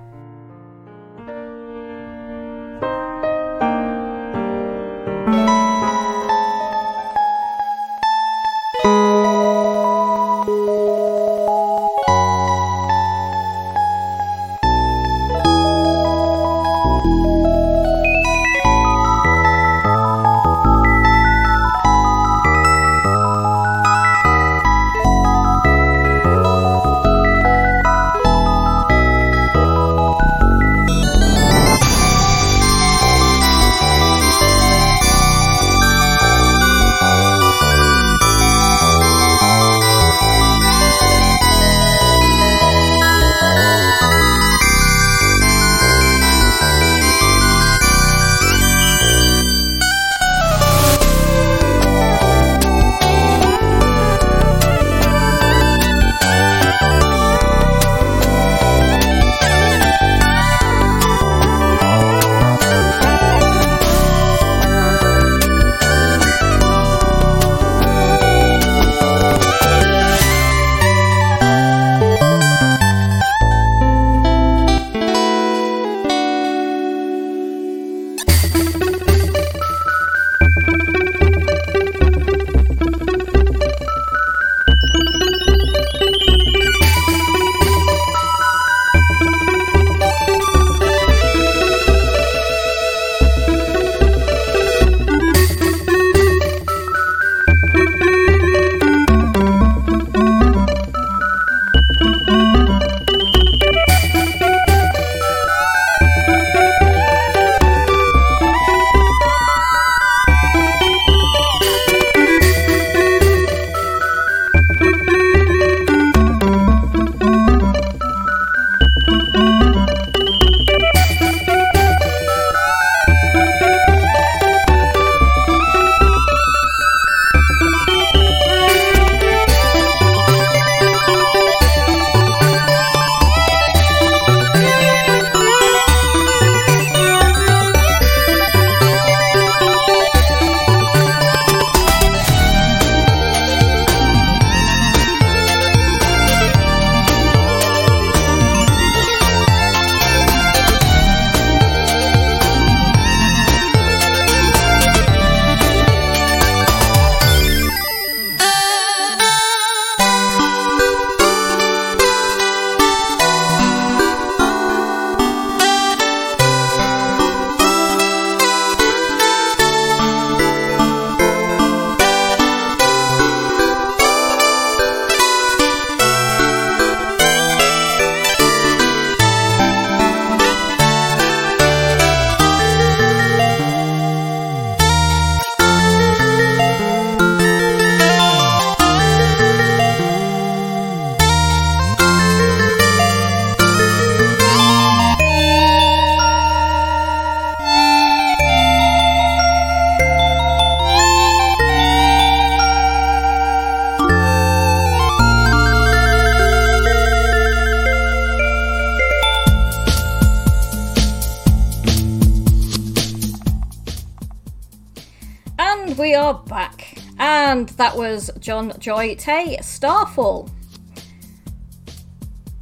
John 218.39 218.73
Joy 218.79 219.15
Tay, 219.15 219.57
Starfall. 219.61 220.49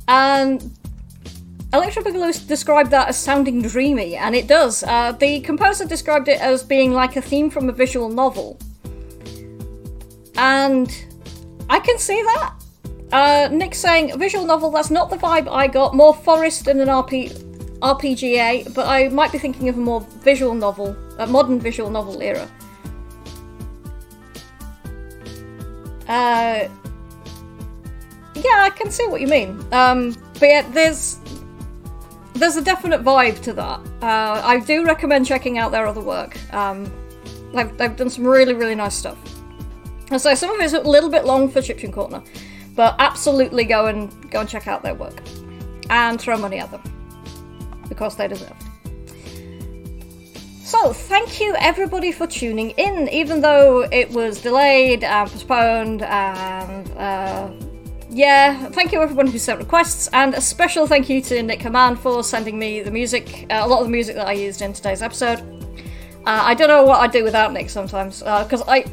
And 0.08 0.78
Electro 1.74 2.02
Boogaloo 2.02 2.48
described 2.48 2.92
that 2.92 3.10
as 3.10 3.18
sounding 3.18 3.62
dreamy, 3.62 4.16
and 4.16 4.34
it 4.36 4.48
does. 4.48 4.84
Uh, 4.84 5.12
the 5.12 5.42
composer 5.42 5.86
described 5.86 6.30
it 6.30 6.40
as 6.40 6.64
being 6.64 6.94
like 6.94 7.18
a 7.18 7.22
theme 7.22 7.50
from 7.50 7.68
a 7.68 7.74
visual 7.74 8.10
novel. 8.10 8.58
And 10.38 10.90
I 11.70 11.80
can 11.80 11.98
see 11.98 12.22
that. 12.22 12.54
Uh, 13.12 13.50
Nick 13.52 13.76
saying, 13.76 14.18
visual 14.18 14.46
novel, 14.46 14.72
that's 14.72 14.90
not 14.90 15.10
the 15.10 15.18
vibe 15.18 15.50
I 15.50 15.68
got. 15.68 15.94
More 15.94 16.14
forest 16.14 16.68
and 16.68 16.80
an 16.80 16.88
RP, 16.88 17.32
RPGA, 17.80 18.74
but 18.74 18.88
I 18.88 19.10
might 19.10 19.32
be 19.32 19.38
thinking 19.38 19.68
of 19.68 19.78
a 19.78 19.82
more 19.82 20.02
visual 20.02 20.54
novel, 20.54 20.96
a 21.18 21.28
modern 21.28 21.60
visual 21.60 21.90
novel 21.90 22.22
era. 22.22 22.50
Uh, 26.08 26.68
yeah, 28.36 28.62
I 28.62 28.72
can 28.76 28.92
see 28.92 29.08
what 29.08 29.22
you 29.22 29.28
mean. 29.28 29.66
Um, 29.72 30.16
but 30.34 30.48
yeah, 30.48 30.70
there's 30.70 31.20
there's 32.34 32.56
a 32.56 32.62
definite 32.62 33.04
vibe 33.04 33.42
to 33.42 33.54
that. 33.54 33.80
Uh, 34.02 34.42
I 34.44 34.60
do 34.60 34.86
recommend 34.86 35.26
checking 35.26 35.58
out 35.58 35.72
their 35.72 35.88
other 35.88 36.02
work. 36.02 36.38
Um, 36.54 36.92
they've, 37.54 37.76
they've 37.78 37.96
done 37.96 38.10
some 38.10 38.28
really, 38.28 38.54
really 38.54 38.76
nice 38.76 38.96
stuff. 38.96 39.18
And 40.12 40.22
so 40.22 40.34
some 40.36 40.52
of 40.52 40.60
it's 40.62 40.74
a 40.74 40.82
little 40.82 41.10
bit 41.10 41.26
long 41.26 41.50
for 41.50 41.62
Chiptune 41.62 41.92
Corner, 41.92 42.24
but 42.76 42.96
absolutely 43.00 43.66
go 43.66 43.88
and 43.88 44.32
go 44.32 44.42
and 44.42 44.48
check 44.50 44.68
out 44.68 44.84
their 44.84 44.94
work 44.94 45.22
and 45.90 46.22
throw 46.22 46.38
money 46.38 46.60
at 46.60 46.72
them 46.72 46.82
because 47.90 48.16
they 48.16 48.28
deserve. 48.28 48.56
So, 50.68 50.92
thank 50.92 51.40
you 51.40 51.56
everybody 51.58 52.12
for 52.12 52.28
tuning 52.28 52.72
in, 52.72 53.08
even 53.08 53.40
though 53.40 53.88
it 53.90 54.10
was 54.10 54.42
delayed 54.42 55.02
and 55.02 55.30
postponed 55.30 56.02
and 56.02 56.92
uh, 56.98 57.50
yeah, 58.10 58.68
thank 58.72 58.92
you 58.92 59.02
everyone 59.02 59.28
who 59.28 59.40
sent 59.40 59.60
requests, 59.60 60.10
and 60.12 60.34
a 60.34 60.42
special 60.42 60.86
thank 60.86 61.08
you 61.08 61.22
to 61.22 61.42
Nick 61.42 61.62
Command 61.62 62.02
for 62.02 62.22
sending 62.22 62.60
me 62.60 62.82
the 62.82 62.92
music, 62.92 63.46
uh, 63.50 63.62
a 63.64 63.66
lot 63.66 63.80
of 63.80 63.86
the 63.86 63.92
music 63.92 64.18
that 64.18 64.28
I 64.28 64.34
used 64.34 64.62
in 64.62 64.74
today's 64.74 65.02
episode. 65.02 65.40
Uh, 66.26 66.42
I 66.44 66.54
don't 66.54 66.68
know 66.68 66.84
what 66.84 67.00
I'd 67.00 67.14
do 67.14 67.24
without 67.24 67.54
Nick 67.54 67.70
sometimes, 67.70 68.20
because 68.20 68.62
I, 68.68 68.84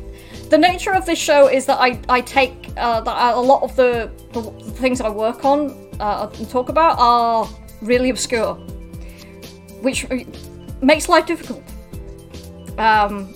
the 0.50 0.58
nature 0.58 0.92
of 0.92 1.06
this 1.06 1.18
show 1.18 1.48
is 1.48 1.66
that 1.66 1.80
I, 1.80 2.00
I 2.08 2.20
take 2.20 2.70
uh, 2.76 3.00
that 3.00 3.34
a 3.34 3.40
lot 3.40 3.64
of 3.64 3.74
the, 3.74 4.12
the 4.32 4.42
things 4.74 5.00
I 5.00 5.08
work 5.08 5.44
on 5.44 5.90
uh, 5.98 6.30
and 6.38 6.48
talk 6.48 6.68
about 6.68 7.00
are 7.00 7.48
really 7.82 8.10
obscure, 8.10 8.54
which 9.82 10.06
makes 10.84 11.08
life 11.08 11.26
difficult. 11.26 11.62
Um, 12.78 13.34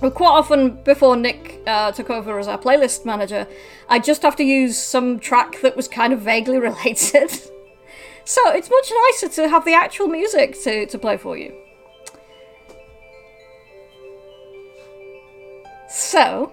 quite 0.00 0.30
often 0.30 0.82
before 0.84 1.16
Nick 1.16 1.62
uh, 1.66 1.92
took 1.92 2.10
over 2.10 2.38
as 2.38 2.48
our 2.48 2.58
playlist 2.58 3.04
manager, 3.04 3.46
I 3.88 3.98
just 3.98 4.22
have 4.22 4.36
to 4.36 4.44
use 4.44 4.78
some 4.78 5.18
track 5.18 5.60
that 5.62 5.76
was 5.76 5.88
kind 5.88 6.12
of 6.12 6.20
vaguely 6.20 6.58
related. 6.70 7.30
so 8.24 8.40
it's 8.50 8.70
much 8.70 8.92
nicer 9.12 9.34
to 9.42 9.48
have 9.48 9.64
the 9.64 9.74
actual 9.74 10.08
music 10.08 10.60
to, 10.62 10.86
to 10.86 10.98
play 10.98 11.16
for 11.16 11.36
you. 11.36 11.54
So, 15.88 16.52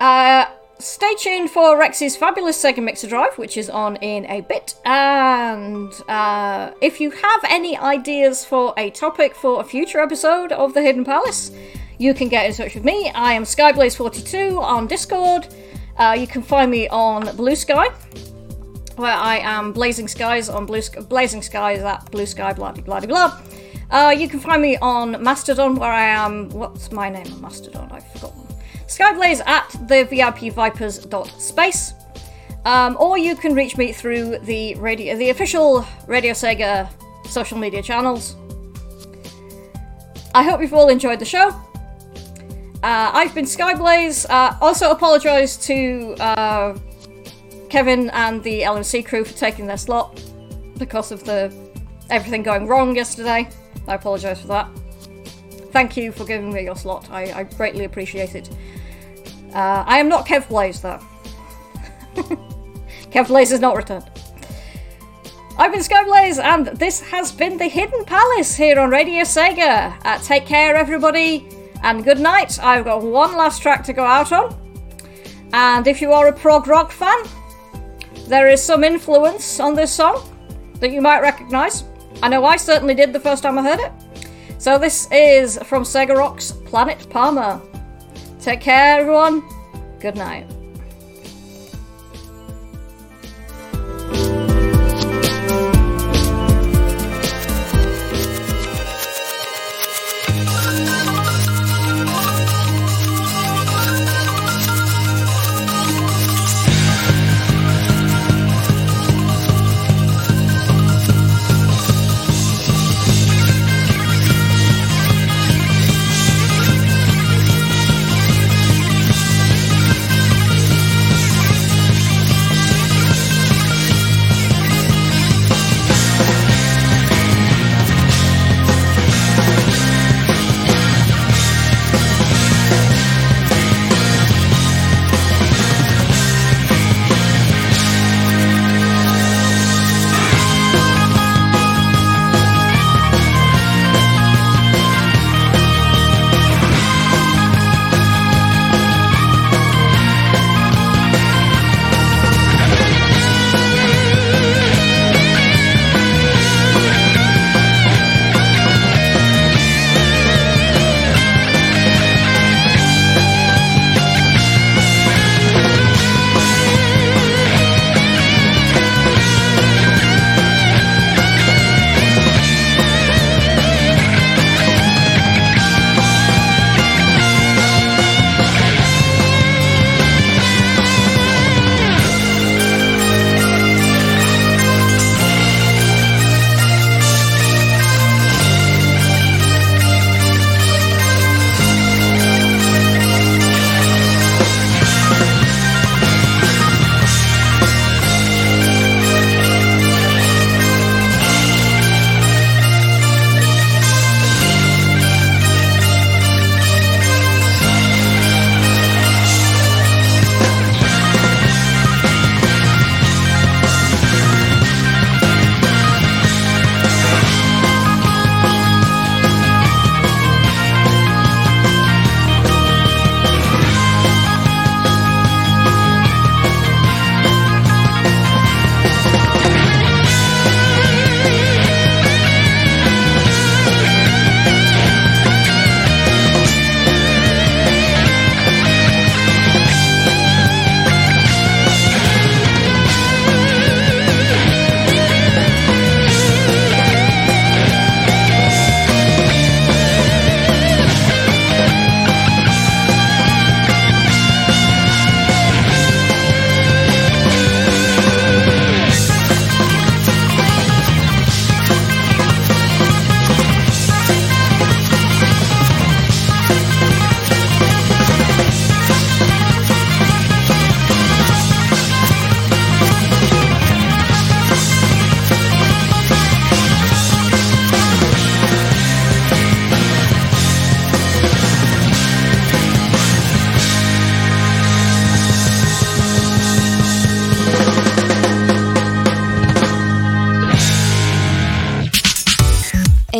uh, 0.00 0.46
stay 0.78 1.14
tuned 1.18 1.50
for 1.50 1.78
Rex's 1.78 2.16
fabulous 2.16 2.62
Sega 2.62 2.82
Mixer 2.82 3.08
Drive, 3.08 3.36
which 3.38 3.56
is 3.56 3.70
on 3.70 3.96
in 3.96 4.26
a 4.26 4.40
bit. 4.42 4.74
And 4.84 5.92
uh, 6.08 6.72
if 6.80 7.00
you 7.00 7.10
have 7.10 7.44
any 7.48 7.76
ideas 7.76 8.44
for 8.44 8.74
a 8.76 8.90
topic 8.90 9.34
for 9.34 9.60
a 9.60 9.64
future 9.64 10.00
episode 10.00 10.52
of 10.52 10.74
The 10.74 10.82
Hidden 10.82 11.04
Palace, 11.04 11.52
you 11.98 12.14
can 12.14 12.28
get 12.28 12.46
in 12.46 12.52
touch 12.52 12.74
with 12.74 12.84
me. 12.84 13.10
I 13.14 13.32
am 13.32 13.44
Skyblaze42 13.44 14.58
on 14.58 14.86
Discord. 14.86 15.48
Uh, 15.96 16.16
you 16.18 16.26
can 16.26 16.42
find 16.42 16.70
me 16.70 16.88
on 16.88 17.34
Blue 17.36 17.56
Sky, 17.56 17.88
where 18.96 19.14
I 19.14 19.38
am 19.38 19.72
Blazing 19.72 20.08
Skies 20.08 20.48
on 20.48 20.66
Blue 20.66 20.82
Sky, 20.82 21.00
Blazing 21.00 21.42
Skies 21.42 21.80
at 21.80 22.10
Blue 22.10 22.26
Sky, 22.26 22.52
blah 22.52 22.72
blah 22.72 23.00
blah. 23.00 23.40
Uh, 23.90 24.14
you 24.16 24.28
can 24.28 24.40
find 24.40 24.60
me 24.60 24.76
on 24.78 25.22
Mastodon, 25.22 25.76
where 25.76 25.92
I 25.92 26.06
am. 26.06 26.50
What's 26.50 26.92
my 26.92 27.08
name 27.08 27.32
on 27.32 27.40
Mastodon? 27.40 27.90
I've 27.92 28.06
forgotten. 28.12 28.45
Skyblaze 28.86 29.44
at 29.46 29.68
the 29.88 30.04
VIP 30.04 30.52
Vipers.space. 30.52 31.94
Um, 32.64 32.96
or 32.98 33.16
you 33.16 33.36
can 33.36 33.54
reach 33.54 33.76
me 33.76 33.92
through 33.92 34.38
the 34.38 34.74
radio, 34.76 35.16
the 35.16 35.30
official 35.30 35.86
Radio 36.06 36.32
Sega 36.32 36.90
social 37.28 37.58
media 37.58 37.82
channels. 37.82 38.36
I 40.34 40.42
hope 40.42 40.60
you've 40.60 40.74
all 40.74 40.88
enjoyed 40.88 41.18
the 41.18 41.24
show. 41.24 41.48
Uh, 42.82 43.10
I've 43.12 43.34
been 43.34 43.44
Skyblaze. 43.44 44.26
Uh, 44.28 44.56
also, 44.60 44.90
apologise 44.90 45.56
to 45.66 46.14
uh, 46.20 46.78
Kevin 47.70 48.10
and 48.10 48.42
the 48.42 48.62
LMC 48.62 49.06
crew 49.06 49.24
for 49.24 49.36
taking 49.36 49.66
their 49.66 49.78
slot 49.78 50.20
because 50.78 51.10
of 51.10 51.24
the 51.24 51.52
everything 52.10 52.42
going 52.42 52.66
wrong 52.66 52.94
yesterday. 52.94 53.48
I 53.88 53.94
apologise 53.94 54.40
for 54.40 54.48
that. 54.48 54.68
Thank 55.76 55.94
you 55.94 56.10
for 56.10 56.24
giving 56.24 56.54
me 56.54 56.64
your 56.64 56.74
slot. 56.74 57.10
I, 57.10 57.40
I 57.40 57.42
greatly 57.42 57.84
appreciate 57.84 58.34
it. 58.34 58.48
Uh, 59.52 59.84
I 59.86 59.98
am 59.98 60.08
not 60.08 60.24
Kev 60.24 60.48
Blaze, 60.48 60.80
though. 60.80 60.98
Kev 63.12 63.26
Blaze 63.26 63.52
is 63.52 63.60
not 63.60 63.76
returned. 63.76 64.10
I've 65.58 65.72
been 65.72 65.82
Skyblaze, 65.82 66.42
and 66.42 66.68
this 66.68 67.02
has 67.02 67.30
been 67.30 67.58
the 67.58 67.66
Hidden 67.66 68.06
Palace 68.06 68.54
here 68.54 68.80
on 68.80 68.88
Radio 68.88 69.22
Sega. 69.24 69.94
Uh, 70.02 70.18
take 70.20 70.46
care, 70.46 70.74
everybody, 70.76 71.46
and 71.82 72.02
good 72.02 72.20
night. 72.20 72.58
I've 72.58 72.86
got 72.86 73.02
one 73.02 73.36
last 73.36 73.60
track 73.60 73.84
to 73.84 73.92
go 73.92 74.02
out 74.02 74.32
on. 74.32 74.58
And 75.52 75.86
if 75.86 76.00
you 76.00 76.10
are 76.10 76.28
a 76.28 76.32
prog 76.32 76.68
rock 76.68 76.90
fan, 76.90 77.18
there 78.28 78.48
is 78.48 78.62
some 78.62 78.82
influence 78.82 79.60
on 79.60 79.74
this 79.74 79.92
song 79.92 80.26
that 80.80 80.90
you 80.90 81.02
might 81.02 81.20
recognise. 81.20 81.84
I 82.22 82.30
know 82.30 82.46
I 82.46 82.56
certainly 82.56 82.94
did 82.94 83.12
the 83.12 83.20
first 83.20 83.42
time 83.42 83.58
I 83.58 83.62
heard 83.62 83.80
it. 83.80 83.92
So 84.58 84.78
this 84.78 85.10
is 85.12 85.58
from 85.64 85.82
Sega 85.82 86.16
Rock's 86.16 86.52
Planet 86.52 87.08
Palma. 87.10 87.60
Take 88.40 88.62
care, 88.62 89.00
everyone. 89.00 89.42
Good 90.00 90.16
night. 90.16 90.55